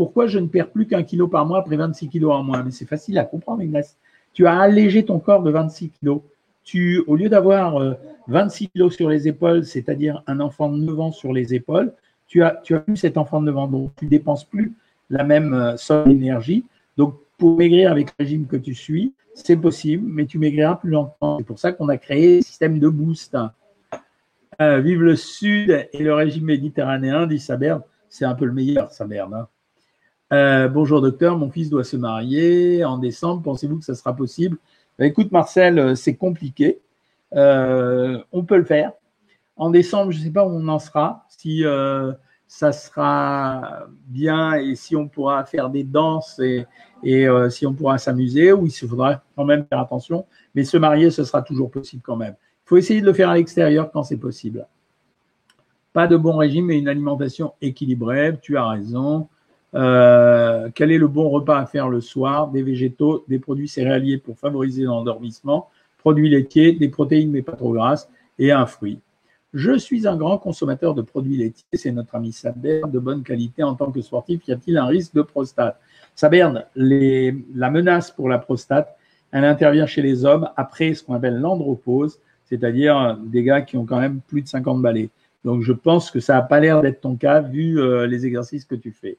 Pourquoi 0.00 0.28
je 0.28 0.38
ne 0.38 0.46
perds 0.46 0.70
plus 0.70 0.86
qu'un 0.86 1.02
kilo 1.02 1.28
par 1.28 1.44
mois 1.44 1.58
après 1.58 1.76
26 1.76 2.08
kilos 2.08 2.32
en 2.32 2.42
moins? 2.42 2.62
Mais 2.62 2.70
c'est 2.70 2.86
facile 2.86 3.18
à 3.18 3.24
comprendre, 3.24 3.60
Inès. 3.60 3.98
Tu 4.32 4.46
as 4.46 4.58
allégé 4.58 5.04
ton 5.04 5.18
corps 5.18 5.42
de 5.42 5.50
26 5.50 5.90
kilos. 5.90 6.22
Tu, 6.64 7.04
au 7.06 7.16
lieu 7.16 7.28
d'avoir 7.28 7.98
26 8.26 8.64
euh, 8.64 8.68
kilos 8.72 8.96
sur 8.96 9.10
les 9.10 9.28
épaules, 9.28 9.66
c'est-à-dire 9.66 10.22
un 10.26 10.40
enfant 10.40 10.70
de 10.70 10.78
9 10.78 11.00
ans 11.00 11.12
sur 11.12 11.34
les 11.34 11.52
épaules, 11.52 11.92
tu 12.26 12.42
as, 12.42 12.58
tu 12.64 12.80
plus 12.80 12.96
cet 12.96 13.18
enfant 13.18 13.42
de 13.42 13.46
9 13.50 13.58
ans, 13.58 13.66
donc 13.66 13.90
tu 13.96 14.06
dépenses 14.06 14.44
plus 14.44 14.72
la 15.10 15.22
même 15.22 15.52
euh, 15.52 15.76
somme 15.76 16.08
d'énergie. 16.08 16.64
Donc, 16.96 17.16
pour 17.36 17.58
maigrir 17.58 17.92
avec 17.92 18.06
le 18.18 18.24
régime 18.24 18.46
que 18.46 18.56
tu 18.56 18.74
suis, 18.74 19.12
c'est 19.34 19.58
possible, 19.58 20.06
mais 20.06 20.24
tu 20.24 20.38
maigriras 20.38 20.76
plus 20.76 20.92
longtemps. 20.92 21.36
C'est 21.36 21.44
pour 21.44 21.58
ça 21.58 21.72
qu'on 21.72 21.90
a 21.90 21.98
créé 21.98 22.36
le 22.36 22.42
système 22.42 22.78
de 22.78 22.88
boost. 22.88 23.36
Euh, 24.62 24.80
vive 24.80 25.02
le 25.02 25.14
Sud 25.14 25.88
et 25.92 26.02
le 26.02 26.14
régime 26.14 26.46
méditerranéen, 26.46 27.26
dit 27.26 27.38
Saberne. 27.38 27.82
C'est 28.08 28.24
un 28.24 28.34
peu 28.34 28.46
le 28.46 28.54
meilleur, 28.54 28.90
Saberne. 28.92 29.34
Hein. 29.34 29.46
Euh, 30.32 30.68
bonjour 30.68 31.00
docteur, 31.00 31.36
mon 31.36 31.50
fils 31.50 31.70
doit 31.70 31.84
se 31.84 31.96
marier 31.96 32.84
en 32.84 32.98
décembre. 32.98 33.42
Pensez-vous 33.42 33.78
que 33.78 33.84
ça 33.84 33.94
sera 33.94 34.14
possible? 34.14 34.58
Bah, 34.98 35.06
Écoute, 35.06 35.32
Marcel, 35.32 35.78
euh, 35.78 35.94
c'est 35.94 36.16
compliqué. 36.16 36.80
on 37.32 38.44
peut 38.46 38.56
le 38.56 38.64
faire. 38.64 38.92
En 39.56 39.70
décembre, 39.70 40.12
je 40.12 40.18
ne 40.18 40.24
sais 40.24 40.30
pas 40.30 40.44
où 40.44 40.50
on 40.50 40.68
en 40.68 40.78
sera. 40.78 41.26
Si 41.28 41.64
ça 42.50 42.72
sera 42.72 43.86
bien 44.08 44.54
et 44.54 44.74
si 44.74 44.96
on 44.96 45.06
pourra 45.06 45.44
faire 45.44 45.70
des 45.70 45.84
danses 45.84 46.40
et, 46.40 46.66
euh, 47.06 47.48
si 47.48 47.64
on 47.64 47.72
pourra 47.72 47.96
s'amuser, 47.96 48.52
ou 48.52 48.66
il 48.66 48.72
faudra 48.72 49.22
quand 49.36 49.44
même 49.44 49.64
faire 49.66 49.78
attention. 49.78 50.26
Mais 50.56 50.64
se 50.64 50.76
marier, 50.76 51.12
ce 51.12 51.22
sera 51.22 51.42
toujours 51.42 51.70
possible 51.70 52.02
quand 52.04 52.16
même. 52.16 52.34
Il 52.40 52.68
faut 52.68 52.76
essayer 52.76 53.02
de 53.02 53.06
le 53.06 53.12
faire 53.12 53.30
à 53.30 53.36
l'extérieur 53.36 53.92
quand 53.92 54.02
c'est 54.02 54.16
possible. 54.16 54.66
Pas 55.92 56.08
de 56.08 56.16
bon 56.16 56.36
régime, 56.36 56.66
mais 56.66 56.78
une 56.80 56.88
alimentation 56.88 57.52
équilibrée. 57.60 58.36
Tu 58.42 58.56
as 58.56 58.66
raison. 58.66 59.28
Euh, 59.74 60.68
quel 60.74 60.90
est 60.90 60.98
le 60.98 61.08
bon 61.08 61.28
repas 61.28 61.58
à 61.58 61.66
faire 61.66 61.88
le 61.88 62.00
soir? 62.00 62.48
Des 62.48 62.62
végétaux, 62.62 63.24
des 63.28 63.38
produits 63.38 63.68
céréaliers 63.68 64.18
pour 64.18 64.38
favoriser 64.38 64.82
l'endormissement, 64.82 65.68
produits 65.98 66.28
laitiers, 66.28 66.72
des 66.72 66.88
protéines 66.88 67.30
mais 67.30 67.42
pas 67.42 67.52
trop 67.52 67.72
grasses 67.72 68.08
et 68.38 68.52
un 68.52 68.66
fruit. 68.66 69.00
Je 69.52 69.76
suis 69.78 70.06
un 70.06 70.16
grand 70.16 70.38
consommateur 70.38 70.94
de 70.94 71.02
produits 71.02 71.36
laitiers, 71.36 71.64
c'est 71.72 71.90
notre 71.90 72.14
ami 72.14 72.32
Saberne, 72.32 72.90
de 72.90 72.98
bonne 73.00 73.22
qualité 73.22 73.64
en 73.64 73.74
tant 73.74 73.90
que 73.90 74.00
sportif. 74.00 74.46
Y 74.46 74.52
a-t-il 74.52 74.78
un 74.78 74.86
risque 74.86 75.14
de 75.14 75.22
prostate? 75.22 75.78
Saberne, 76.14 76.66
la 76.76 77.70
menace 77.70 78.10
pour 78.12 78.28
la 78.28 78.38
prostate, 78.38 78.96
elle 79.32 79.44
intervient 79.44 79.86
chez 79.86 80.02
les 80.02 80.24
hommes 80.24 80.48
après 80.56 80.94
ce 80.94 81.02
qu'on 81.02 81.14
appelle 81.14 81.38
l'andropause, 81.38 82.20
c'est-à-dire 82.44 83.18
des 83.24 83.42
gars 83.42 83.60
qui 83.60 83.76
ont 83.76 83.86
quand 83.86 84.00
même 84.00 84.20
plus 84.20 84.42
de 84.42 84.48
50 84.48 84.82
balais. 84.82 85.10
Donc 85.44 85.62
je 85.62 85.72
pense 85.72 86.10
que 86.10 86.20
ça 86.20 86.34
n'a 86.34 86.42
pas 86.42 86.60
l'air 86.60 86.82
d'être 86.82 87.00
ton 87.00 87.16
cas 87.16 87.40
vu 87.40 87.80
euh, 87.80 88.06
les 88.06 88.26
exercices 88.26 88.64
que 88.64 88.74
tu 88.74 88.92
fais. 88.92 89.18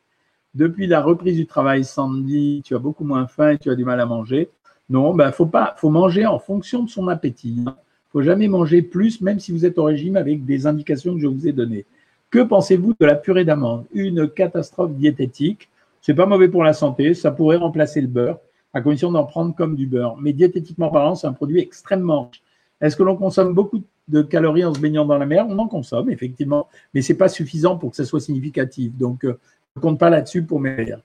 Depuis 0.53 0.85
la 0.85 1.01
reprise 1.01 1.37
du 1.37 1.45
travail, 1.45 1.85
Sandy, 1.85 2.61
tu 2.65 2.75
as 2.75 2.79
beaucoup 2.79 3.05
moins 3.05 3.25
faim 3.25 3.51
et 3.51 3.57
tu 3.57 3.69
as 3.69 3.75
du 3.75 3.85
mal 3.85 4.01
à 4.01 4.05
manger. 4.05 4.49
Non, 4.89 5.13
ben 5.13 5.31
faut 5.31 5.45
pas, 5.45 5.75
faut 5.77 5.89
manger 5.89 6.25
en 6.25 6.39
fonction 6.39 6.83
de 6.83 6.89
son 6.89 7.07
appétit. 7.07 7.55
Il 7.57 7.73
faut 8.11 8.21
jamais 8.21 8.49
manger 8.49 8.81
plus, 8.81 9.21
même 9.21 9.39
si 9.39 9.53
vous 9.53 9.65
êtes 9.65 9.77
au 9.77 9.85
régime 9.85 10.17
avec 10.17 10.43
des 10.43 10.67
indications 10.67 11.13
que 11.15 11.21
je 11.21 11.27
vous 11.27 11.47
ai 11.47 11.53
données. 11.53 11.85
Que 12.29 12.43
pensez-vous 12.43 12.93
de 12.99 13.05
la 13.05 13.15
purée 13.15 13.45
d'amande? 13.45 13.85
Une 13.93 14.27
catastrophe 14.27 14.91
diététique. 14.93 15.69
C'est 16.01 16.13
pas 16.13 16.25
mauvais 16.25 16.49
pour 16.49 16.63
la 16.65 16.73
santé. 16.73 17.13
Ça 17.13 17.31
pourrait 17.31 17.55
remplacer 17.55 18.01
le 18.01 18.07
beurre, 18.07 18.39
à 18.73 18.81
condition 18.81 19.09
d'en 19.09 19.23
prendre 19.23 19.55
comme 19.55 19.77
du 19.77 19.87
beurre. 19.87 20.17
Mais 20.19 20.33
diététiquement 20.33 20.89
parlant, 20.89 21.15
c'est 21.15 21.27
un 21.27 21.33
produit 21.33 21.59
extrêmement 21.59 22.23
riche. 22.23 22.41
Est-ce 22.81 22.97
que 22.97 23.03
l'on 23.03 23.15
consomme 23.15 23.53
beaucoup 23.53 23.81
de 24.09 24.21
calories 24.21 24.65
en 24.65 24.73
se 24.73 24.79
baignant 24.79 25.05
dans 25.05 25.17
la 25.17 25.25
mer? 25.25 25.45
On 25.47 25.57
en 25.59 25.67
consomme, 25.67 26.09
effectivement, 26.09 26.67
mais 26.93 27.01
c'est 27.01 27.15
pas 27.15 27.29
suffisant 27.29 27.77
pour 27.77 27.91
que 27.91 27.95
ça 27.95 28.03
soit 28.03 28.19
significatif. 28.19 28.91
Donc, 28.97 29.23
euh, 29.23 29.39
ne 29.75 29.81
compte 29.81 29.99
pas 29.99 30.09
là-dessus 30.09 30.43
pour 30.43 30.59
m'aider. 30.59 30.95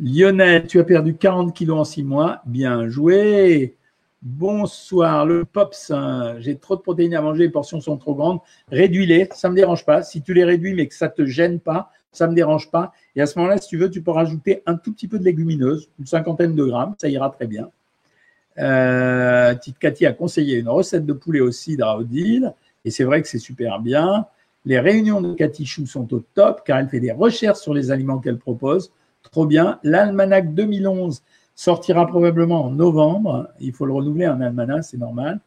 Lionel, 0.00 0.66
tu 0.66 0.80
as 0.80 0.84
perdu 0.84 1.14
40 1.14 1.54
kilos 1.54 1.78
en 1.78 1.84
6 1.84 2.02
mois. 2.02 2.42
Bien 2.46 2.88
joué. 2.88 3.76
Bonsoir, 4.22 5.26
le 5.26 5.44
Pops. 5.44 5.92
J'ai 6.38 6.56
trop 6.56 6.76
de 6.76 6.80
protéines 6.80 7.14
à 7.14 7.20
manger, 7.20 7.44
les 7.44 7.50
portions 7.50 7.80
sont 7.80 7.96
trop 7.96 8.14
grandes. 8.14 8.40
Réduis-les, 8.70 9.28
ça 9.32 9.48
ne 9.48 9.52
me 9.52 9.56
dérange 9.56 9.84
pas. 9.84 10.02
Si 10.02 10.22
tu 10.22 10.34
les 10.34 10.44
réduis 10.44 10.74
mais 10.74 10.86
que 10.86 10.94
ça 10.94 11.06
ne 11.06 11.12
te 11.12 11.26
gêne 11.26 11.60
pas, 11.60 11.90
ça 12.12 12.26
ne 12.26 12.32
me 12.32 12.36
dérange 12.36 12.70
pas. 12.70 12.92
Et 13.16 13.22
à 13.22 13.26
ce 13.26 13.38
moment-là, 13.38 13.58
si 13.58 13.68
tu 13.68 13.78
veux, 13.78 13.90
tu 13.90 14.02
peux 14.02 14.10
rajouter 14.10 14.62
un 14.66 14.76
tout 14.76 14.92
petit 14.92 15.08
peu 15.08 15.18
de 15.18 15.24
légumineuse, 15.24 15.88
une 15.98 16.06
cinquantaine 16.06 16.54
de 16.54 16.64
grammes, 16.64 16.94
ça 16.98 17.08
ira 17.08 17.30
très 17.30 17.46
bien. 17.46 17.70
Euh, 18.58 19.54
Tite 19.54 19.78
Cathy 19.78 20.06
a 20.06 20.12
conseillé 20.12 20.58
une 20.58 20.68
recette 20.68 21.06
de 21.06 21.12
poulet 21.12 21.40
au 21.40 21.50
cidre 21.50 22.04
et 22.84 22.90
c'est 22.90 23.04
vrai 23.04 23.22
que 23.22 23.28
c'est 23.28 23.38
super 23.38 23.80
bien. 23.80 24.26
Les 24.64 24.78
réunions 24.78 25.20
de 25.20 25.34
Cathy 25.34 25.66
Chou 25.66 25.86
sont 25.86 26.12
au 26.14 26.20
top 26.34 26.62
car 26.64 26.78
elle 26.78 26.88
fait 26.88 27.00
des 27.00 27.12
recherches 27.12 27.58
sur 27.58 27.74
les 27.74 27.90
aliments 27.90 28.18
qu'elle 28.18 28.38
propose. 28.38 28.92
Trop 29.22 29.46
bien. 29.46 29.78
L'almanach 29.82 30.52
2011 30.52 31.22
sortira 31.54 32.06
probablement 32.06 32.64
en 32.64 32.70
novembre. 32.70 33.48
Il 33.60 33.72
faut 33.72 33.86
le 33.86 33.92
renouveler, 33.92 34.24
un 34.24 34.40
almanach, 34.40 34.84
c'est 34.84 34.98
normal. 34.98 35.40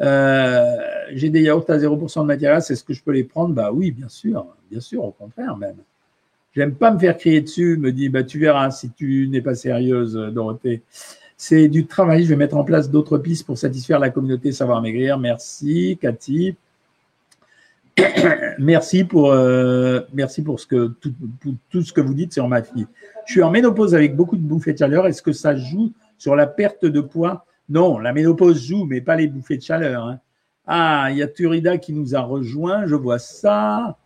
Euh, 0.00 0.76
j'ai 1.12 1.30
des 1.30 1.42
yaourts 1.42 1.68
à 1.68 1.78
0% 1.78 2.22
de 2.22 2.26
matière 2.26 2.56
est-ce 2.56 2.82
que 2.82 2.92
je 2.92 3.02
peux 3.02 3.12
les 3.12 3.24
prendre? 3.24 3.54
Bah 3.54 3.70
oui, 3.72 3.92
bien 3.92 4.08
sûr, 4.08 4.46
bien 4.70 4.80
sûr, 4.80 5.04
au 5.04 5.12
contraire 5.12 5.56
même. 5.56 5.76
J'aime 6.54 6.74
pas 6.74 6.92
me 6.92 6.98
faire 6.98 7.16
crier 7.16 7.40
dessus, 7.40 7.76
me 7.76 7.90
dit, 7.92 8.08
bah 8.08 8.22
tu 8.22 8.38
verras 8.38 8.70
si 8.70 8.90
tu 8.90 9.28
n'es 9.28 9.40
pas 9.40 9.54
sérieuse, 9.54 10.14
Dorothée. 10.32 10.82
C'est 11.36 11.68
du 11.68 11.86
travail, 11.86 12.24
je 12.24 12.28
vais 12.28 12.36
mettre 12.36 12.56
en 12.56 12.64
place 12.64 12.90
d'autres 12.90 13.18
pistes 13.18 13.44
pour 13.44 13.58
satisfaire 13.58 13.98
la 13.98 14.10
communauté 14.10 14.52
Savoir 14.52 14.80
Maigrir. 14.80 15.18
Merci, 15.18 15.98
Cathy. 16.00 16.56
merci 18.58 19.04
pour 19.04 19.32
euh, 19.32 20.00
merci 20.12 20.42
pour 20.42 20.58
ce 20.58 20.66
que 20.66 20.88
tout, 21.00 21.14
tout, 21.70 21.82
ce 21.82 21.92
que 21.92 22.00
vous 22.00 22.14
dites 22.14 22.32
sur 22.32 22.48
ma 22.48 22.62
fille. 22.62 22.86
Je 23.26 23.32
suis 23.32 23.42
en 23.42 23.50
ménopause 23.50 23.94
avec 23.94 24.16
beaucoup 24.16 24.36
de 24.36 24.42
bouffées 24.42 24.72
de 24.72 24.78
chaleur. 24.78 25.06
Est-ce 25.06 25.22
que 25.22 25.32
ça 25.32 25.56
joue 25.56 25.92
sur 26.18 26.34
la 26.34 26.46
perte 26.46 26.84
de 26.84 27.00
poids? 27.00 27.46
Non, 27.68 27.98
la 27.98 28.12
ménopause 28.12 28.66
joue, 28.66 28.84
mais 28.84 29.00
pas 29.00 29.16
les 29.16 29.28
bouffées 29.28 29.56
de 29.56 29.62
chaleur. 29.62 30.04
Hein. 30.04 30.20
Ah, 30.66 31.08
il 31.10 31.18
y 31.18 31.22
a 31.22 31.28
Turida 31.28 31.78
qui 31.78 31.92
nous 31.92 32.14
a 32.14 32.20
rejoint. 32.20 32.86
Je 32.86 32.94
vois 32.94 33.18
ça. 33.18 33.96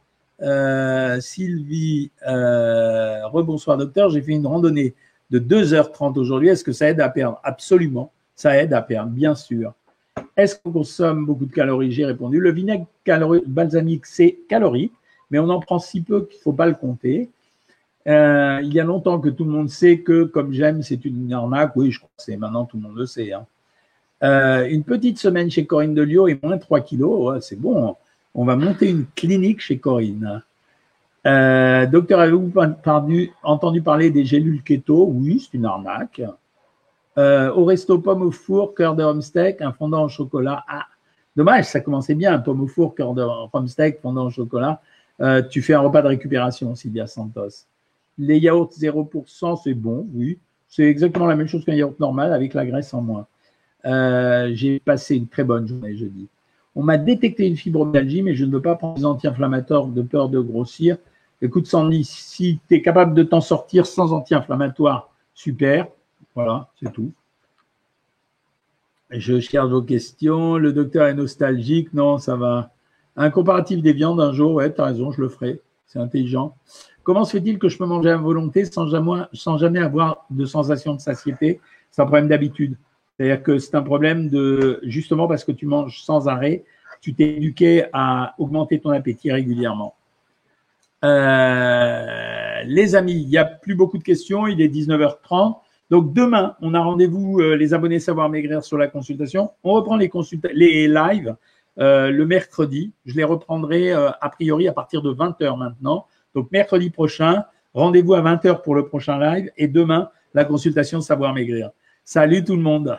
Euh, 0.40 1.20
Sylvie, 1.20 2.12
euh, 2.27 3.27
rebonsoir 3.27 3.77
docteur. 3.77 4.11
J'ai 4.11 4.22
fait 4.22 4.33
une 4.33 4.46
randonnée 4.46 4.94
de 5.31 5.38
2h30 5.38 6.16
aujourd'hui. 6.18 6.48
Est-ce 6.48 6.64
que 6.64 6.72
ça 6.72 6.88
aide 6.88 7.01
à 7.01 7.09
perdre? 7.09 7.40
Absolument, 7.42 8.12
ça 8.35 8.57
aide 8.57 8.72
à 8.72 8.83
perdre, 8.83 9.11
bien 9.11 9.35
sûr. 9.35 9.74
Est-ce 10.38 10.57
qu'on 10.57 10.70
consomme 10.70 11.27
beaucoup 11.27 11.46
de 11.46 11.53
calories? 11.53 11.90
J'ai 11.90 12.07
répondu. 12.07 12.38
Le 12.38 12.53
vinaigre 12.53 12.87
balsamique, 13.46 14.07
c'est 14.07 14.38
calorique, 14.48 14.92
mais 15.33 15.40
on 15.40 15.48
en 15.48 15.59
prend 15.59 15.81
si 15.81 16.01
peu 16.01 16.27
qu'il 16.27 16.38
ne 16.38 16.42
faut 16.42 16.53
pas 16.53 16.66
le 16.66 16.74
compter. 16.74 17.29
Euh, 18.07 18.61
il 18.62 18.72
y 18.72 18.79
a 18.79 18.85
longtemps 18.85 19.18
que 19.18 19.29
tout 19.31 19.44
le 19.44 19.51
monde 19.51 19.68
sait 19.68 19.98
que, 19.98 20.22
comme 20.22 20.53
j'aime, 20.53 20.81
c'est 20.83 21.05
une 21.05 21.33
arnaque. 21.33 21.74
Oui, 21.74 21.90
je 21.90 21.98
crois 21.98 22.11
que 22.16 22.22
c'est 22.22 22.37
maintenant, 22.37 22.66
tout 22.66 22.77
le 22.77 22.85
monde 22.85 22.96
le 22.96 23.05
sait. 23.05 23.33
Hein. 23.33 23.46
Euh, 24.22 24.68
une 24.68 24.85
petite 24.85 25.18
semaine 25.18 25.51
chez 25.51 25.66
Corinne 25.66 25.94
Delio 25.94 26.29
et 26.29 26.38
moins 26.40 26.57
3 26.57 26.83
kilos, 26.83 27.44
c'est 27.44 27.61
bon. 27.61 27.96
On 28.33 28.44
va 28.44 28.55
monter 28.55 28.88
une 28.88 29.07
clinique 29.16 29.61
chez 29.61 29.79
Corinne. 29.79 30.42
Euh, 31.27 31.87
docteur, 31.87 32.20
avez-vous 32.20 32.53
entendu 33.42 33.83
parler 33.83 34.11
des 34.11 34.24
gélules 34.24 34.62
keto? 34.62 35.05
Oui, 35.12 35.40
c'est 35.40 35.59
une 35.59 35.66
arnaque. 35.66 36.22
Euh, 37.18 37.52
au 37.52 37.64
resto 37.64 37.98
pomme 37.98 38.22
au 38.22 38.31
four, 38.31 38.74
cœur 38.74 38.94
de 38.94 39.02
homesteak, 39.02 39.61
un 39.61 39.72
fondant 39.72 40.04
au 40.04 40.09
chocolat. 40.09 40.64
Ah, 40.68 40.87
dommage, 41.35 41.64
ça 41.64 41.81
commençait 41.81 42.14
bien, 42.14 42.38
pomme 42.38 42.61
au 42.61 42.68
four, 42.68 42.94
cœur 42.94 43.12
de 43.12 43.24
homesteak, 43.52 44.00
fondant 44.00 44.26
au 44.26 44.31
chocolat. 44.31 44.81
Euh, 45.20 45.42
tu 45.42 45.61
fais 45.61 45.74
un 45.74 45.81
repas 45.81 46.00
de 46.00 46.09
récupération, 46.09 46.74
Sylvia 46.76 47.09
Santos. 47.09 47.66
Les 48.18 48.38
yaourts 48.38 48.70
0%, 48.70 49.61
c'est 49.62 49.74
bon, 49.74 50.07
oui. 50.14 50.38
C'est 50.68 50.85
exactement 50.85 51.26
la 51.26 51.35
même 51.35 51.48
chose 51.48 51.64
qu'un 51.64 51.74
yaourt 51.74 51.98
normal 51.98 52.33
avec 52.33 52.54
la 52.54 52.64
graisse 52.64 52.94
en 52.94 53.00
moins. 53.00 53.26
Euh, 53.85 54.50
j'ai 54.54 54.78
passé 54.78 55.16
une 55.16 55.26
très 55.26 55.44
bonne 55.44 55.66
journée 55.66 55.96
jeudi. 55.96 56.28
On 56.76 56.83
m'a 56.83 56.98
détecté 56.98 57.48
une 57.48 57.57
fibromyalgie, 57.57 58.22
mais 58.22 58.35
je 58.35 58.44
ne 58.44 58.52
veux 58.52 58.62
pas 58.62 58.76
prendre 58.76 58.96
des 58.96 59.04
anti-inflammatoires 59.04 59.87
de 59.87 60.02
peur 60.02 60.28
de 60.28 60.38
grossir. 60.38 60.98
Écoute, 61.42 61.66
Sandy, 61.66 62.04
si 62.04 62.61
tu 62.68 62.76
es 62.76 62.83
capable 62.83 63.14
de 63.14 63.24
t'en 63.24 63.40
sortir 63.40 63.87
sans 63.87 64.12
anti-inflammatoire, 64.12 65.11
super. 65.35 65.88
Voilà, 66.38 66.68
c'est 66.81 66.92
tout. 66.92 67.12
Je 69.11 69.40
cherche 69.40 69.70
vos 69.70 69.83
questions. 69.83 70.57
Le 70.57 70.72
docteur 70.72 71.09
est 71.09 71.14
nostalgique. 71.14 71.92
Non, 71.92 72.18
ça 72.18 72.37
va. 72.37 72.70
Un 73.16 73.31
comparatif 73.31 73.83
des 73.83 73.92
viandes 73.92 74.20
un 74.20 74.33
jour, 74.33 74.53
ouais, 74.53 74.72
tu 74.72 74.81
as 74.81 74.85
raison, 74.85 75.11
je 75.11 75.20
le 75.20 75.29
ferai. 75.29 75.61
C'est 75.88 75.98
intelligent. 75.98 76.55
Comment 77.03 77.24
se 77.24 77.33
fait-il 77.33 77.59
que 77.59 77.68
je 77.68 77.77
peux 77.77 77.87
manger 77.87 78.11
à 78.11 78.18
volonté 78.18 78.64
sans 78.66 78.87
jamais, 78.87 79.22
sans 79.33 79.59
jamais 79.59 79.81
avoir 79.81 80.27
de 80.31 80.44
sensation 80.44 80.94
de 80.94 81.01
satiété? 81.01 81.61
C'est 81.90 82.03
un 82.03 82.07
problème 82.07 82.29
d'habitude. 82.29 82.77
C'est-à-dire 83.16 83.42
que 83.42 83.59
c'est 83.59 83.74
un 83.74 83.83
problème 83.83 84.29
de, 84.29 84.79
justement 84.85 85.27
parce 85.27 85.42
que 85.42 85.51
tu 85.51 85.66
manges 85.66 86.05
sans 86.05 86.29
arrêt, 86.29 86.62
tu 87.01 87.14
t'es 87.14 87.35
éduqué 87.35 87.87
à 87.92 88.37
augmenter 88.38 88.79
ton 88.79 88.90
appétit 88.90 89.33
régulièrement. 89.33 89.96
Euh, 91.05 92.62
les 92.64 92.94
amis, 92.94 93.22
il 93.22 93.27
n'y 93.27 93.38
a 93.38 93.44
plus 93.44 93.74
beaucoup 93.74 93.98
de 93.98 94.05
questions, 94.05 94.46
il 94.46 94.61
est 94.61 94.68
19h30. 94.68 95.62
Donc 95.90 96.12
demain, 96.12 96.57
on 96.61 96.74
a 96.74 96.81
rendez-vous 96.81 97.40
euh, 97.40 97.55
les 97.55 97.72
abonnés 97.72 97.98
Savoir 97.98 98.29
Maigrir 98.29 98.62
sur 98.62 98.77
la 98.77 98.88
consultation. 98.88 99.51
On 99.64 99.72
reprend 99.72 99.96
les, 99.96 100.11
les 100.53 100.88
lives 100.88 101.35
euh, 101.79 102.11
le 102.11 102.27
mercredi. 102.27 102.92
Je 103.07 103.14
les 103.14 103.24
reprendrai 103.24 103.92
euh, 103.92 104.11
a 104.20 104.29
priori 104.29 104.68
à 104.68 104.72
partir 104.72 105.01
de 105.01 105.12
20h 105.12 105.57
maintenant. 105.57 106.07
Donc 106.35 106.51
mercredi 106.53 106.90
prochain, 106.90 107.44
rendez-vous 107.72 108.14
à 108.14 108.22
20h 108.22 108.62
pour 108.62 108.74
le 108.74 108.87
prochain 108.87 109.18
live 109.18 109.51
et 109.57 109.68
demain, 109.68 110.11
la 110.35 110.44
consultation 110.44 111.01
Savoir 111.01 111.33
Maigrir. 111.33 111.70
Salut 112.05 112.44
tout 112.44 112.57
le 112.57 112.62
monde 112.62 112.98